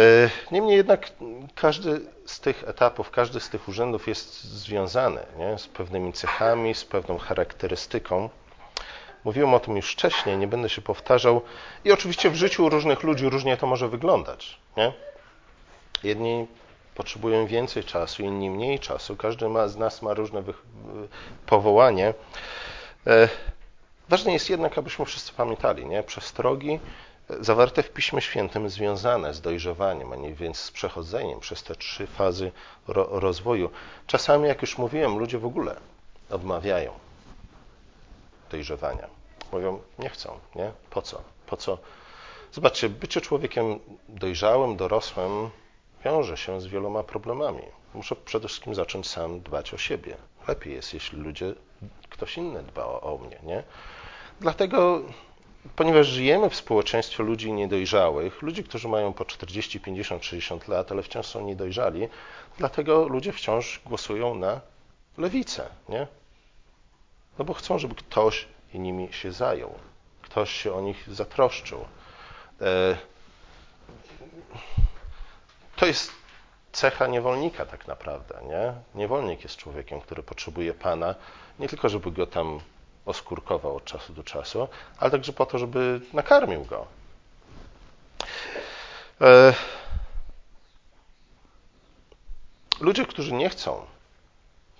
[0.00, 1.10] y, niemniej jednak
[1.54, 5.58] każdy z tych etapów, każdy z tych urzędów jest związany nie?
[5.58, 8.28] z pewnymi cechami, z pewną charakterystyką.
[9.26, 11.42] Mówiłem o tym już wcześniej, nie będę się powtarzał.
[11.84, 14.58] I oczywiście w życiu różnych ludzi różnie to może wyglądać.
[14.76, 14.92] Nie?
[16.04, 16.46] Jedni
[16.94, 19.16] potrzebują więcej czasu, inni mniej czasu.
[19.16, 20.42] Każdy ma, z nas ma różne
[21.46, 22.14] powołanie.
[23.06, 23.28] E,
[24.08, 26.02] ważne jest jednak, abyśmy wszyscy pamiętali, nie?
[26.02, 26.80] przestrogi
[27.40, 32.06] zawarte w Piśmie Świętym związane z dojrzewaniem, a nie więc z przechodzeniem przez te trzy
[32.06, 32.52] fazy
[32.88, 33.70] ro rozwoju.
[34.06, 35.76] Czasami, jak już mówiłem, ludzie w ogóle
[36.30, 36.92] odmawiają
[38.50, 39.15] dojrzewania.
[39.52, 40.72] Mówią, nie chcą, nie?
[40.90, 41.22] Po co?
[41.46, 41.78] Po co?
[42.52, 43.78] Zobaczcie, bycie człowiekiem
[44.08, 45.50] dojrzałym, dorosłym
[46.04, 47.62] wiąże się z wieloma problemami.
[47.94, 50.16] Muszę przede wszystkim zacząć sam dbać o siebie.
[50.48, 51.54] Lepiej jest, jeśli ludzie,
[52.10, 53.62] ktoś inny dba o, mnie, nie?
[54.40, 55.02] Dlatego
[55.76, 61.02] ponieważ żyjemy w społeczeństwie ludzi niedojrzałych, ludzi, którzy mają po 40, 50, 60 lat, ale
[61.02, 62.08] wciąż są niedojrzali,
[62.58, 64.60] dlatego ludzie wciąż głosują na
[65.18, 66.06] lewicę, nie?
[67.38, 69.74] No bo chcą, żeby ktoś nimi się zajął,
[70.22, 71.84] ktoś się o nich zatroszczył.
[72.60, 72.96] E,
[75.76, 76.12] to jest
[76.72, 78.72] cecha niewolnika tak naprawdę, nie?
[78.94, 81.14] Niewolnik jest człowiekiem, który potrzebuje Pana,
[81.58, 82.60] nie tylko żeby go tam
[83.06, 86.86] oskórkował od czasu do czasu, ale także po to, żeby nakarmił go.
[89.20, 89.54] E,
[92.80, 93.86] ludzie, którzy nie chcą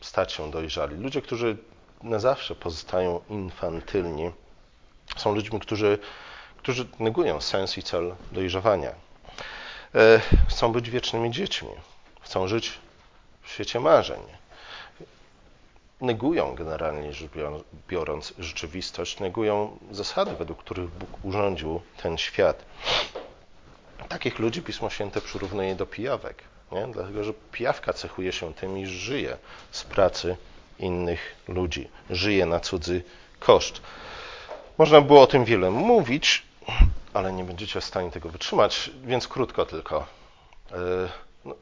[0.00, 1.56] stać się dojrzali, ludzie, którzy
[2.02, 4.30] na zawsze pozostają infantylni,
[5.16, 5.98] są ludźmi, którzy,
[6.56, 8.92] którzy negują sens i cel dojrzewania.
[9.94, 11.70] E, chcą być wiecznymi dziećmi,
[12.20, 12.78] chcą żyć
[13.42, 14.20] w świecie marzeń
[16.00, 17.30] negują generalnie rzecz
[17.88, 22.64] biorąc rzeczywistość, negują zasady, według których Bóg urządził ten świat.
[24.08, 26.86] Takich ludzi Pismo Święte przyrównuje do pijawek, nie?
[26.92, 29.38] dlatego że pijawka cechuje się tym, iż żyje
[29.70, 30.36] z pracy
[30.78, 33.02] innych ludzi, żyje na cudzy
[33.38, 33.80] koszt.
[34.78, 36.42] Można było o tym wiele mówić,
[37.14, 40.06] ale nie będziecie w stanie tego wytrzymać, więc krótko tylko.
[40.72, 40.76] E,
[41.44, 41.54] no,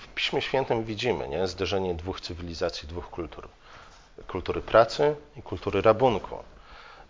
[0.00, 1.48] w Piśmie Świętym widzimy nie?
[1.48, 3.48] zderzenie dwóch cywilizacji, dwóch kultur.
[4.26, 6.36] Kultury pracy i kultury rabunku.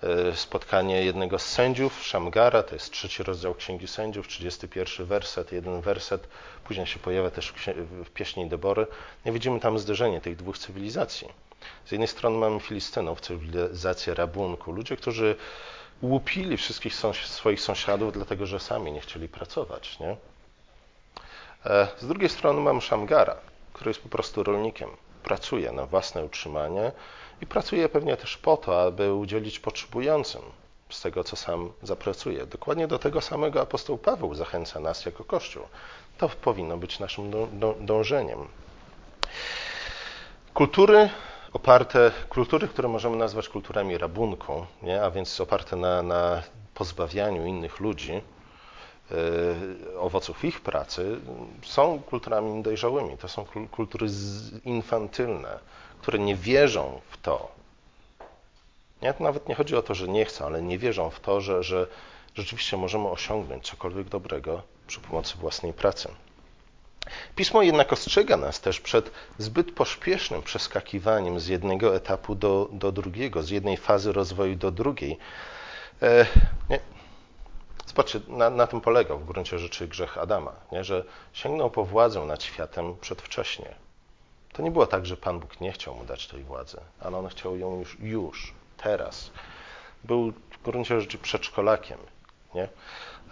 [0.02, 5.80] E, spotkanie jednego z sędziów, Szamgara, to jest trzeci rozdział Księgi Sędziów, 31 werset, jeden
[5.80, 6.28] werset,
[6.64, 7.54] później się pojawia też
[8.04, 8.87] w pieśni Debory.
[9.24, 11.28] Nie widzimy tam zderzenie tych dwóch cywilizacji.
[11.87, 15.37] Z jednej strony mamy Filistynów, cywilizację rabunku, ludzie, którzy
[16.02, 19.98] łupili wszystkich swoich sąsiadów, dlatego że sami nie chcieli pracować.
[19.98, 20.16] Nie?
[21.66, 23.37] E, z drugiej strony mam Shamgara,
[23.72, 24.90] który jest po prostu rolnikiem.
[25.22, 26.92] Pracuje na własne utrzymanie
[27.40, 30.42] i pracuje pewnie też po to, aby udzielić potrzebującym
[30.90, 32.46] z tego, co sam zapracuje.
[32.46, 35.62] Dokładnie do tego samego apostoł Paweł zachęca nas jako Kościół.
[36.18, 37.31] To powinno być naszym
[37.81, 38.48] dążeniem.
[40.55, 41.11] Kultury
[41.53, 45.03] oparte, kultury, które możemy nazwać kulturami rabunku, nie?
[45.03, 46.42] a więc oparte na, na
[46.74, 48.22] pozbawianiu innych ludzi
[49.11, 51.20] E, owoców ich pracy
[51.62, 53.18] są kulturami dojrzałymi.
[53.18, 54.07] To są kultury
[54.64, 55.59] infantylne,
[56.02, 57.48] które nie wierzą w to.
[59.02, 61.40] Nie, to nawet nie chodzi o to, że nie chcą, ale nie wierzą w to,
[61.40, 61.87] że, że
[62.34, 66.08] rzeczywiście możemy osiągnąć cokolwiek dobrego przy pomocy własnej pracy.
[67.37, 73.42] Pismo jednak ostrzega nas też przed zbyt pośpiesznym przeskakiwaniem z jednego etapu do, do drugiego,
[73.42, 75.18] z jednej fazy rozwoju do drugiej.
[76.02, 76.26] E,
[76.70, 76.80] nie,
[77.87, 80.84] Zobaczcie, na, na, tym polegał w gruncie rzeczy grzech Adama, nie?
[80.84, 83.74] że sięgnął po władzę nad światem przedwcześnie.
[84.59, 87.29] To nie było tak, że Pan Bóg nie chciał mu dać tej władzy, ale on
[87.29, 89.31] chciał ją już, już teraz.
[90.05, 91.99] Był w gruncie rzeczy przedszkolakiem,
[92.55, 92.68] nie?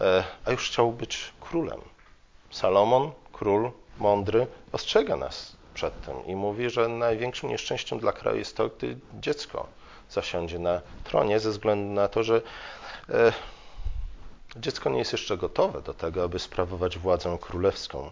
[0.00, 1.80] E, a już chciał być królem.
[2.50, 8.56] Salomon, król mądry, ostrzega nas przed tym i mówi, że największym nieszczęściem dla kraju jest
[8.56, 9.66] to, gdy dziecko
[10.10, 12.42] zasiądzie na tronie, ze względu na to, że
[13.08, 13.32] e,
[14.56, 18.10] Dziecko nie jest jeszcze gotowe do tego, aby sprawować władzę królewską.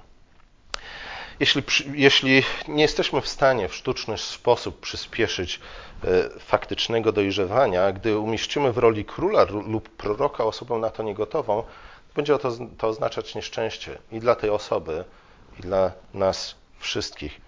[1.40, 5.60] Jeśli, jeśli, nie jesteśmy w stanie w sztuczny sposób przyspieszyć
[6.04, 11.62] e, faktycznego dojrzewania, gdy umieścimy w roli króla lub proroka osobę na to niegotową,
[12.14, 15.04] będzie to, to oznaczać nieszczęście i dla tej osoby,
[15.58, 17.40] i dla nas wszystkich.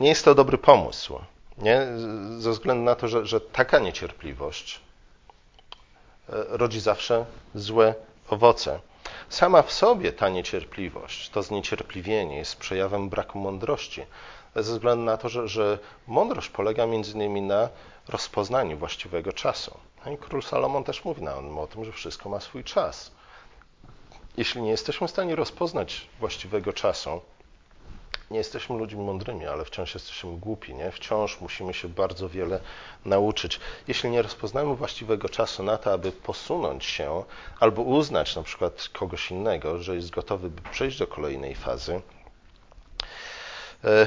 [0.00, 1.18] Nie jest to dobry pomysł,
[1.58, 1.86] nie?
[2.38, 4.80] ze względu na to, że, że taka niecierpliwość
[6.28, 7.94] E, rodzi zawsze złe
[8.28, 8.80] owoce.
[9.28, 14.02] Sama w sobie ta niecierpliwość, to zniecierpliwienie jest przejawem braku mądrości,
[14.54, 17.68] ze względu na to, że, że mądrość polega między innymi na
[18.08, 19.78] rozpoznaniu właściwego czasu.
[20.06, 23.10] No I król Salomon też mówi nam o tym, że wszystko ma swój czas.
[24.36, 27.20] Jeśli nie jesteśmy w stanie rozpoznać właściwego czasu,
[28.30, 30.90] nie jesteśmy ludźmi mądrymi, ale wciąż jesteśmy głupi, nie?
[30.90, 32.60] Wciąż musimy się bardzo wiele
[33.04, 33.60] nauczyć.
[33.88, 37.24] Jeśli nie rozpoznamy właściwego czasu na to, aby posunąć się
[37.60, 42.00] albo uznać na przykład kogoś innego, że jest gotowy, by przejść do kolejnej fazy,
[43.84, 44.06] e,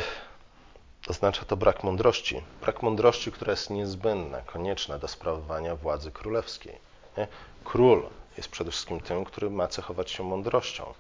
[1.07, 2.43] oznacza to brak mądrości.
[2.61, 6.77] Brak mądrości, która jest niezbędna, konieczna do sprawowania władzy królewskiej.
[7.17, 7.27] Nie?
[7.63, 8.03] Król
[8.37, 10.93] jest przede wszystkim tym, który ma cechować się mądrością.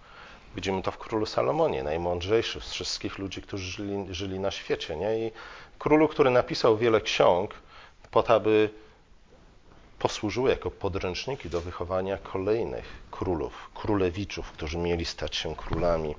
[0.55, 4.95] Widzimy to w królu Salomonie, najmądrzejszy z wszystkich ludzi, którzy żyli, żyli na świecie.
[4.95, 5.27] Nie?
[5.27, 5.31] I
[5.79, 7.55] królu, który napisał wiele ksiąg
[8.11, 8.69] po to, aby
[9.99, 16.15] posłużyły jako podręczniki do wychowania kolejnych królów, królewiczów, którzy mieli stać się królami.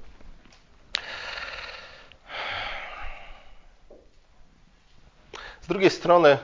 [5.60, 6.38] Z drugiej strony,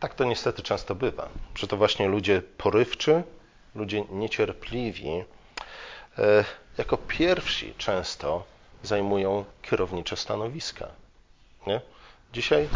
[0.00, 3.22] tak to niestety często bywa, że to właśnie ludzie porywczy,
[3.74, 5.24] ludzie niecierpliwi,
[6.78, 8.44] jako pierwsi często
[8.82, 10.88] zajmują kierownicze stanowiska.
[11.66, 11.80] Nie?
[12.32, 12.68] Dzisiaj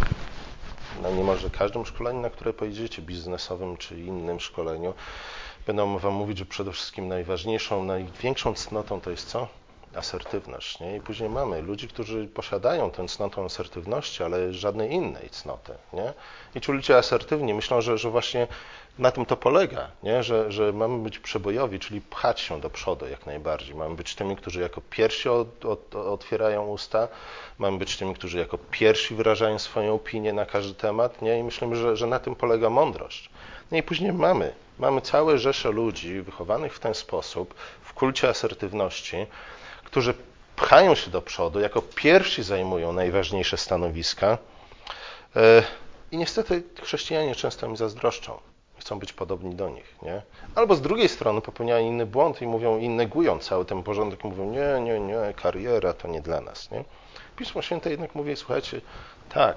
[1.03, 4.95] na niemalże każdym szkoleniu, na które pojedziecie, biznesowym czy innym szkoleniu,
[5.67, 9.49] będą wam mówić, że przede wszystkim najważniejszą, największą cnotą to jest co?
[9.95, 10.81] Asertywność.
[10.81, 10.97] Nie?
[10.97, 15.73] I później mamy ludzi, którzy posiadają tę cnotę asertywności, ale żadnej innej cnoty.
[15.93, 16.13] Nie?
[16.55, 18.47] I ci ludzie asertywni myślą, że, że właśnie
[18.99, 20.23] na tym to polega, nie?
[20.23, 23.75] Że, że mamy być przebojowi, czyli pchać się do przodu jak najbardziej.
[23.75, 27.09] Mamy być tymi, którzy jako pierwsi od, od, otwierają usta,
[27.59, 31.23] mamy być tymi, którzy jako pierwsi wyrażają swoją opinię na każdy temat.
[31.23, 31.39] Nie?
[31.39, 33.31] I myślimy, że, że na tym polega mądrość.
[33.71, 39.27] No i później mamy, mamy całe rzesze ludzi wychowanych w ten sposób, w kulcie asertywności,
[39.89, 40.15] którzy
[40.57, 44.39] pchają się do przodu, jako pierwsi zajmują najważniejsze stanowiska.
[45.37, 45.63] E,
[46.11, 48.39] I niestety chrześcijanie często mi zazdroszczą.
[48.79, 50.23] Chcą być podobni do nich, nie?
[50.55, 54.51] Albo z drugiej strony popełniają inny błąd i mówią, i negują cały ten porządek, mówią,
[54.51, 56.85] nie, nie, nie, kariera to nie dla nas, nie?
[57.37, 58.81] Pismo Święte jednak mówi, słuchajcie,
[59.29, 59.57] tak,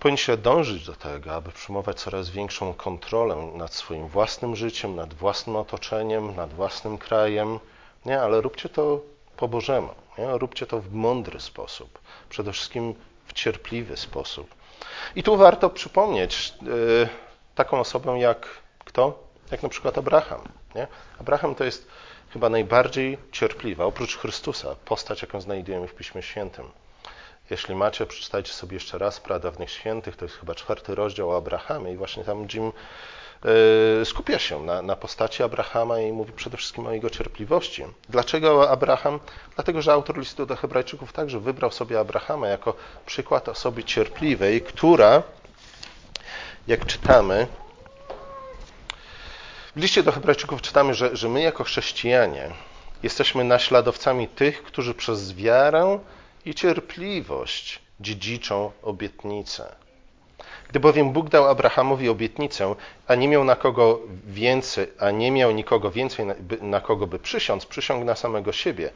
[0.00, 5.56] powinniście dążyć do tego, aby przyjmować coraz większą kontrolę nad swoim własnym życiem, nad własnym
[5.56, 7.58] otoczeniem, nad własnym krajem,
[8.04, 9.00] nie, ale róbcie to
[9.36, 9.94] po Bożemu.
[10.18, 10.38] Nie?
[10.38, 11.98] Róbcie to w mądry sposób.
[12.28, 12.94] Przede wszystkim
[13.26, 14.54] w cierpliwy sposób.
[15.16, 17.08] I tu warto przypomnieć yy,
[17.54, 18.46] taką osobę jak
[18.84, 19.18] kto?
[19.50, 20.40] Jak na przykład Abraham.
[20.74, 20.86] Nie?
[21.20, 21.86] Abraham to jest
[22.32, 26.70] chyba najbardziej cierpliwa, oprócz Chrystusa, postać, jaką znajdujemy w Piśmie Świętym.
[27.50, 31.92] Jeśli macie, przeczytajcie sobie jeszcze raz Pradawnych Świętych, to jest chyba czwarty rozdział o Abrahamie
[31.92, 32.72] i właśnie tam Jim
[34.04, 37.84] skupia się na, na postaci Abrahama i mówi przede wszystkim o jego cierpliwości.
[38.08, 39.20] Dlaczego Abraham?
[39.54, 42.74] Dlatego, że autor listu do Hebrajczyków także wybrał sobie Abrahama jako
[43.06, 45.22] przykład osoby cierpliwej, która,
[46.66, 47.46] jak czytamy,
[49.76, 52.50] w liście do Hebrajczyków czytamy, że, że my jako chrześcijanie
[53.02, 55.98] jesteśmy naśladowcami tych, którzy przez wiarę
[56.44, 59.76] i cierpliwość dziedziczą obietnicę.
[60.70, 62.74] Gdy bowiem Bóg dał Abrahamowi obietnicę,
[63.08, 67.18] a nie miał na kogo więcej, a nie miał nikogo więcej na, na kogo by
[67.18, 68.90] przysiąc, przysiągł na samego siebie.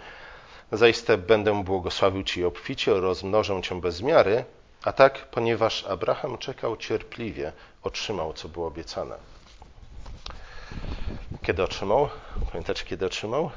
[0.72, 4.44] Zaiste będę błogosławił Ci obficie, rozmnożę Cię bez miary,
[4.84, 7.52] a tak, ponieważ Abraham czekał cierpliwie,
[7.82, 9.16] otrzymał, co było obiecane.
[11.42, 12.08] Kiedy otrzymał?
[12.52, 13.50] Pamiętacie, kiedy otrzymał?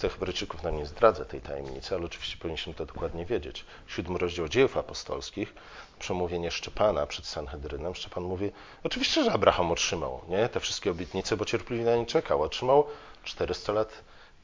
[0.00, 3.64] Tych Hebrajczyków nam nie zdradzę tej tajemnicy, ale oczywiście powinniśmy to dokładnie wiedzieć.
[3.86, 5.54] Siódmy rozdział dziejów apostolskich,
[5.98, 7.94] przemówienie Szczepana przed Sanhedrynem.
[7.94, 8.52] Szczepan mówi,
[8.84, 10.48] oczywiście, że Abraham otrzymał nie?
[10.48, 12.42] te wszystkie obietnice, bo cierpliwie na nie czekał.
[12.42, 12.86] Otrzymał
[13.24, 14.02] 400 lat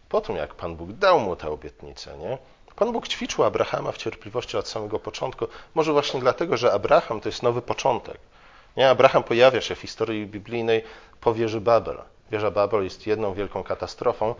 [0.08, 2.18] po tym, jak Pan Bóg dał mu te obietnice.
[2.18, 2.38] Nie?
[2.76, 5.46] Pan Bóg ćwiczył Abrahama w cierpliwości od samego początku.
[5.74, 8.18] Może właśnie dlatego, że Abraham to jest nowy początek.
[8.76, 8.90] Nie?
[8.90, 10.84] Abraham pojawia się w historii biblijnej
[11.20, 11.98] po wieży Babel.
[12.30, 14.34] Wieża Babel jest jedną wielką katastrofą,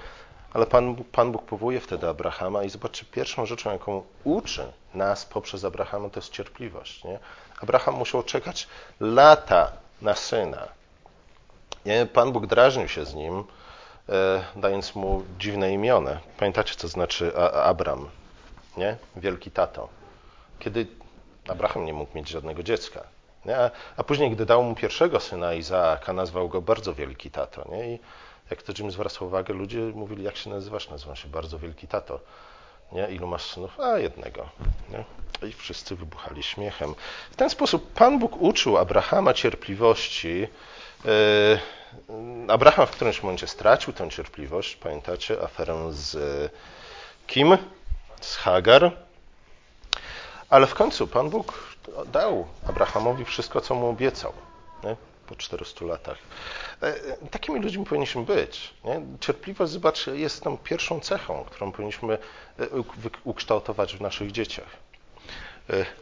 [0.54, 5.64] ale Pan, Pan Bóg powołuje wtedy Abrahama i zobaczcie, pierwszą rzeczą, jaką uczy nas poprzez
[5.64, 7.04] Abrahama, to jest cierpliwość.
[7.04, 7.18] Nie?
[7.62, 8.68] Abraham musiał czekać
[9.00, 9.72] lata
[10.02, 10.68] na syna.
[11.86, 12.06] Nie?
[12.06, 13.44] Pan Bóg drażnił się z nim,
[14.08, 16.20] e, dając mu dziwne imiona.
[16.38, 18.08] Pamiętacie, co znaczy Abram?
[18.76, 18.96] Nie?
[19.16, 19.88] Wielki tato.
[20.58, 20.86] Kiedy
[21.48, 23.00] Abraham nie mógł mieć żadnego dziecka.
[23.44, 23.58] Nie?
[23.58, 27.68] A, a później, gdy dał mu pierwszego syna, Izaaka, nazwał go bardzo wielki tato.
[27.70, 27.94] Nie?
[27.94, 27.98] I
[28.50, 30.88] jak to Jim zwracał uwagę, ludzie mówili, jak się nazywasz?
[30.90, 32.20] Nazywam się bardzo wielki tato.
[32.92, 33.08] Nie?
[33.08, 33.80] Ilu masz synów?
[33.80, 34.48] A, jednego.
[34.90, 35.04] Nie?
[35.48, 36.94] I wszyscy wybuchali śmiechem.
[37.30, 40.48] W ten sposób Pan Bóg uczył Abrahama cierpliwości.
[41.04, 41.60] E,
[42.48, 44.76] Abraham w którymś momencie stracił tę cierpliwość.
[44.76, 46.16] Pamiętacie aferę z
[47.26, 47.58] kim?
[48.20, 48.92] Z Hagar.
[50.50, 51.76] Ale w końcu Pan Bóg
[52.06, 54.32] dał Abrahamowi wszystko, co mu obiecał.
[54.84, 54.96] Nie?
[55.32, 56.18] Po 400 latach.
[56.82, 56.94] E,
[57.30, 58.74] takimi ludźmi powinniśmy być.
[58.84, 59.00] Nie?
[59.20, 62.18] Cierpliwość, zobacz, jest tą pierwszą cechą, którą powinniśmy
[63.24, 64.76] ukształtować w naszych dzieciach.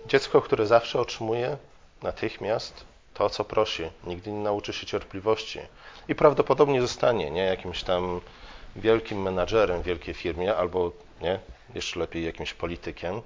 [0.06, 1.56] Dziecko, które zawsze otrzymuje
[2.02, 5.60] natychmiast to, co prosi, nigdy nie nauczy się cierpliwości
[6.08, 8.20] i prawdopodobnie zostanie nie, jakimś tam
[8.76, 11.40] wielkim menadżerem w wielkiej firmie albo nie,
[11.74, 13.22] jeszcze lepiej jakimś politykiem,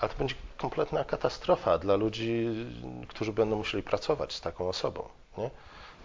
[0.00, 2.46] ale to będzie kompletna katastrofa dla ludzi,
[3.08, 5.08] którzy będą musieli pracować z taką osobą.
[5.38, 5.50] Nie?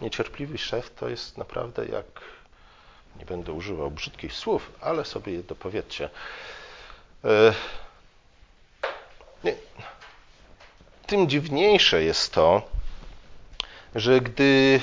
[0.01, 2.05] Niecierpliwy szef to jest naprawdę jak,
[3.19, 6.09] nie będę używał brzydkich słów, ale sobie je dopowiedzcie.
[7.23, 7.53] E,
[9.43, 9.55] nie.
[11.07, 12.61] Tym dziwniejsze jest to,
[13.95, 14.82] że gdy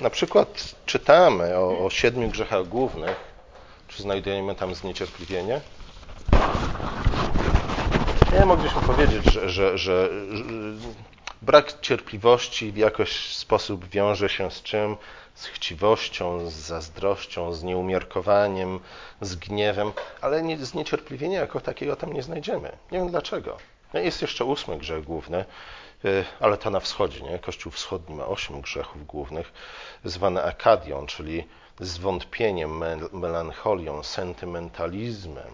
[0.00, 3.16] na przykład czytamy o, o siedmiu grzechach głównych,
[3.88, 5.60] czy znajdujemy tam zniecierpliwienie?
[8.32, 10.10] Nie mogliśmy powiedzieć, że, że, że, że
[11.44, 14.96] brak cierpliwości w jakiś sposób wiąże się z czym?
[15.34, 18.80] Z chciwością, z zazdrością, z nieumiarkowaniem,
[19.20, 22.72] z gniewem, ale nie, zniecierpliwienia jako takiego tam nie znajdziemy.
[22.92, 23.56] Nie wiem dlaczego.
[23.94, 25.44] No jest jeszcze ósmy grzech główny,
[26.04, 27.20] y, ale to na wschodzie.
[27.20, 27.38] Nie?
[27.38, 29.52] Kościół wschodni ma osiem grzechów głównych,
[30.04, 31.44] zwane akadią, czyli
[31.80, 35.52] zwątpieniem, melancholią, sentymentalizmem,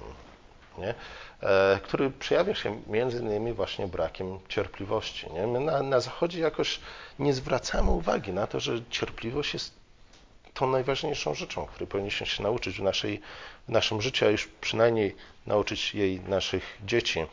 [0.79, 0.95] nie?
[1.43, 5.31] E, który przejawia się między innymi właśnie brakiem cierpliwości.
[5.33, 5.47] Nie?
[5.47, 6.81] My na, na Zachodzie jakoś
[7.19, 9.75] nie zwracamy uwagi na to, że cierpliwość jest
[10.55, 13.21] tą najważniejszą rzeczą, której powinniśmy się nauczyć w, naszej,
[13.69, 15.17] w naszym życiu, a już przynajmniej
[15.47, 17.27] nauczyć jej naszych dzieci.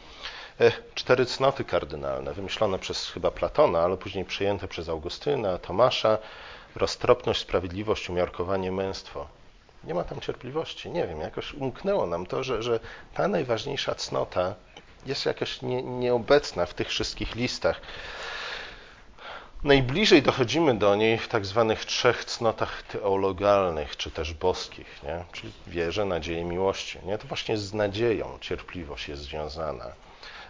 [0.59, 6.17] E, cztery cnoty kardynalne, wymyślone przez chyba Platona, ale później przyjęte przez Augustyna, Tomasza,
[6.75, 9.27] roztropność, sprawiedliwość, umiarkowanie, męstwo.
[9.87, 10.89] Nie ma tam cierpliwości.
[10.89, 12.79] Nie wiem, jakoś umknęło nam to, że, że
[13.13, 14.55] ta najważniejsza cnota
[15.05, 17.81] jest jakoś nie, nieobecna w tych wszystkich listach.
[19.63, 25.23] Najbliżej dochodzimy do niej w tak zwanych trzech cnotach teologalnych, czy też boskich, nie?
[25.31, 26.99] czyli wierze, nadzieję, miłości.
[27.05, 27.17] Nie?
[27.17, 29.85] To właśnie z nadzieją cierpliwość jest związana.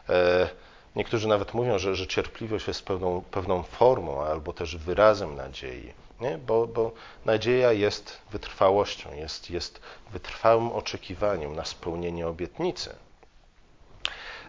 [0.09, 0.49] E,
[0.95, 6.37] niektórzy nawet mówią, że, że cierpliwość jest pewną, pewną formą albo też wyrazem nadziei nie?
[6.37, 6.91] Bo, bo
[7.25, 12.95] nadzieja jest wytrwałością, jest, jest wytrwałym oczekiwaniem na spełnienie obietnicy.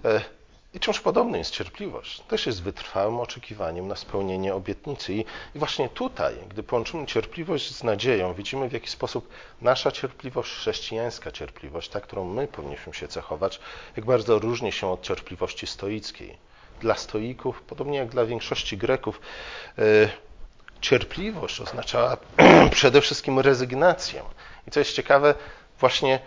[0.04, 0.20] E,
[0.74, 2.20] I czymś podobnym jest cierpliwość.
[2.20, 5.14] Też jest wytrwałym oczekiwaniem na spełnienie obietnicy.
[5.14, 5.20] I,
[5.54, 9.28] I, właśnie tutaj, gdy połączymy cierpliwość z nadzieją, widzimy w jaki sposób
[9.60, 13.60] nasza cierpliwość, chrześcijańska cierpliwość, ta, którą my powinniśmy się cechować,
[13.96, 16.36] jak bardzo różni się od cierpliwości stoickiej.
[16.80, 19.20] Dla stoików, podobnie jak dla większości Greków,
[19.76, 20.08] yy,
[20.80, 22.16] Cierpliwość oznaczała
[22.70, 24.22] przede wszystkim rezygnację.
[24.66, 25.34] I co jest ciekawe,
[25.80, 26.20] właśnie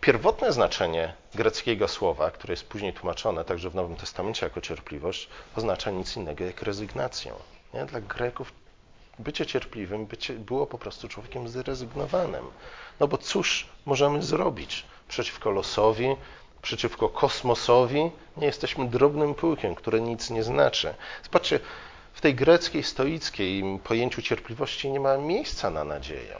[0.00, 5.90] pierwotne znaczenie greckiego słowa, które jest później tłumaczone także w Nowym Testamencie jako cierpliwość, oznacza
[5.90, 7.32] nic innego jak rezygnację.
[7.74, 7.84] Nie?
[7.84, 8.52] Dla Greków
[9.18, 12.44] bycie cierpliwym bycie, było po prostu człowiekiem zrezygnowanym.
[13.00, 16.16] No bo cóż możemy zrobić przeciwko losowi,
[16.62, 18.10] przeciwko kosmosowi?
[18.36, 20.94] Nie jesteśmy drobnym pyłkiem, które nic nie znaczy.
[21.24, 21.60] Zobaczcie,
[22.18, 26.36] w tej greckiej, stoickiej pojęciu cierpliwości nie ma miejsca na nadzieję.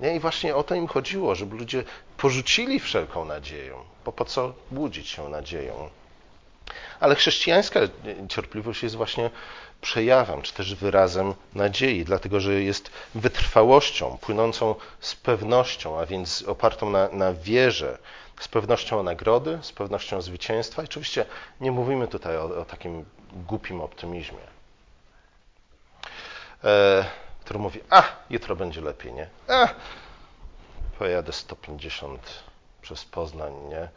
[0.00, 0.14] Nie?
[0.16, 1.84] I właśnie o to im chodziło, żeby ludzie
[2.16, 3.74] porzucili wszelką nadzieję,
[4.04, 5.90] bo po co budzić się nadzieją.
[7.00, 7.80] Ale chrześcijańska
[8.28, 9.30] cierpliwość jest właśnie
[9.80, 16.90] przejawem, czy też wyrazem nadziei, dlatego że jest wytrwałością, płynącą z pewnością, a więc opartą
[16.90, 17.98] na, na wierze,
[18.40, 20.82] z pewnością nagrody, z pewnością zwycięstwa.
[20.82, 21.24] I oczywiście
[21.60, 24.59] nie mówimy tutaj o, o takim głupim optymizmie
[26.64, 27.04] e,
[27.40, 29.28] który mówi, a, jutro będzie lepiej, nie?
[29.48, 29.68] A,
[30.98, 32.44] pojadę 150
[32.82, 33.88] przez Poznań, nie?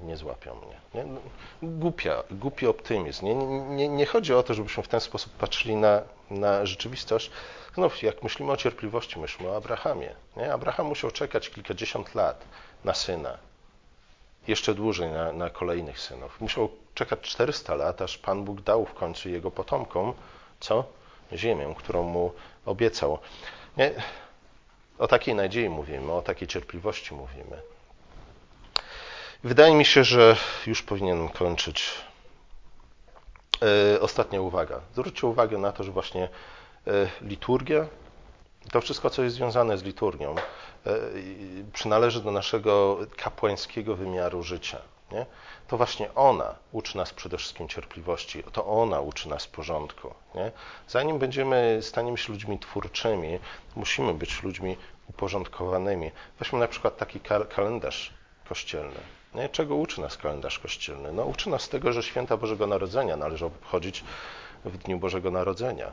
[0.00, 0.80] Nie złapią mnie.
[0.94, 1.04] Nie?
[1.04, 1.20] No,
[1.62, 3.24] głupia, głupi optymizm.
[3.24, 7.30] Nie, nie, nie chodzi o to, żebyśmy w ten sposób patrzyli na, na rzeczywistość.
[7.74, 10.14] Znów, jak myślimy o cierpliwości, myślimy o Abrahamie.
[10.36, 10.52] Nie?
[10.52, 12.44] Abraham musiał czekać kilkadziesiąt lat
[12.84, 13.38] na syna.
[14.48, 16.40] Jeszcze dłużej na, na kolejnych synów.
[16.40, 20.14] Musiał czekać 400 lat, aż Pan Bóg dał w końcu jego potomkom
[20.60, 20.84] co?
[21.32, 22.32] Ziemię, którą mu
[22.66, 23.18] obiecał.
[23.76, 23.92] Nie?
[24.98, 27.62] O takiej nadziei mówimy, o takiej cierpliwości mówimy.
[29.44, 31.90] Wydaje mi się, że już powinienem kończyć.
[33.62, 34.80] E, ostatnia uwaga.
[34.92, 36.28] Zwróćcie uwagę na to, że właśnie
[36.86, 37.86] e, liturgia,
[38.72, 40.92] to wszystko, co jest związane z liturgią, e,
[41.72, 44.78] przynależy do naszego kapłańskiego wymiaru życia.
[45.12, 45.26] Nie?
[45.68, 50.14] To właśnie ona uczy nas przede wszystkim cierpliwości, to ona uczy nas porządku.
[50.34, 50.52] Nie?
[50.88, 53.38] Zanim będziemy, staniemy się ludźmi twórczymi,
[53.76, 54.76] musimy być ludźmi
[55.08, 56.10] uporządkowanymi.
[56.38, 58.14] Weźmy na przykład taki kalendarz
[58.48, 59.00] kościelny.
[59.34, 59.48] Nie?
[59.48, 61.12] Czego uczy nas kalendarz kościelny?
[61.12, 64.04] No, uczy nas tego, że święta Bożego Narodzenia należy obchodzić
[64.64, 65.92] w dniu Bożego Narodzenia.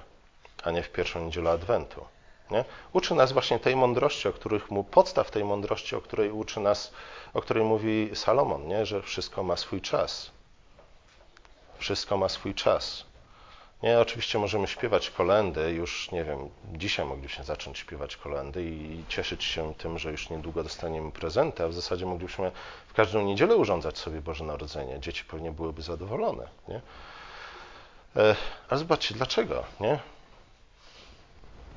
[0.63, 2.05] a nie w pierwszą niedzielę Adwentu.
[2.52, 2.66] Nie?
[2.93, 6.93] Uczy nas właśnie tej mądrości, o których mu podstaw tej mądrości, o której uczy nas,
[7.34, 8.86] o której mówi Salomon, nie?
[8.86, 10.32] że wszystko ma swój czas.
[11.78, 13.06] Wszystko ma swój czas.
[13.84, 19.43] Nie, oczywiście możemy śpiewać kolendy, już nie wiem, dzisiaj moglibyśmy zacząć śpiewać kolendy i cieszyć
[19.43, 22.52] się tym, że już niedługo dostaniemy prezenty, a w zasadzie moglibyśmy
[22.88, 25.00] w każdą niedzielę urządzać sobie Boże Narodzenie.
[25.00, 26.48] Dzieci pewnie byłyby zadowolone.
[26.68, 26.82] Nie?
[28.16, 28.36] E,
[28.78, 29.64] zobaczcie, dlaczego?
[29.80, 30.00] Nie?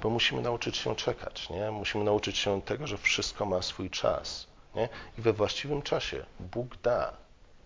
[0.03, 1.51] Bo musimy nauczyć się czekać.
[1.51, 1.71] Nie?
[1.71, 4.47] Musimy nauczyć się tego, że wszystko ma swój czas.
[4.75, 4.89] Nie?
[5.19, 7.13] I we właściwym czasie Bóg da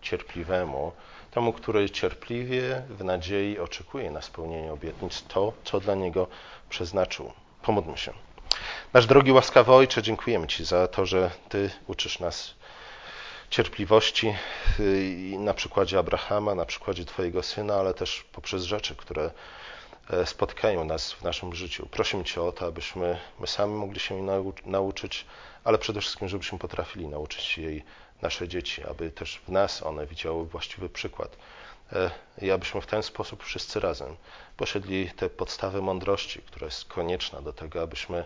[0.01, 0.91] cierpliwemu,
[1.31, 6.27] temu, który cierpliwie w nadziei oczekuje na spełnienie obietnic, to, co dla niego
[6.69, 7.33] przeznaczył.
[7.61, 8.13] Pomódlmy się.
[8.93, 12.55] Nasz drogi łaskawy Ojcze, dziękujemy Ci za to, że Ty uczysz nas
[13.49, 14.35] cierpliwości
[14.79, 19.31] y, na przykładzie Abrahama, na przykładzie Twojego syna, ale też poprzez rzeczy, które
[20.25, 21.87] spotkają nas w naszym życiu.
[21.91, 24.27] Prosimy Cię o to, abyśmy my sami mogli się
[24.65, 25.25] nauczyć,
[25.63, 27.83] ale przede wszystkim, żebyśmy potrafili nauczyć jej
[28.21, 31.37] nasze dzieci, aby też w nas one widziały właściwy przykład.
[31.93, 34.15] E, I abyśmy w ten sposób wszyscy razem
[34.57, 38.25] posiedli te podstawy mądrości, która jest konieczna do tego, abyśmy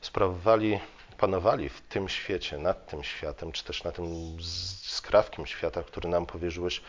[0.00, 0.80] sprawowali,
[1.18, 4.36] panowali w tym świecie, nad tym światem, czy też na tym
[4.82, 6.82] skrawkiem świata, który nam powierzyłeś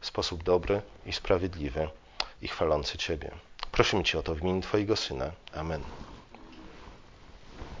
[0.00, 1.88] w sposób dobry i sprawiedliwy
[2.42, 3.30] i chwalący Ciebie.
[3.74, 5.30] Prosimy Cię o to w imieniu Twojego Syna.
[5.54, 5.82] Amen.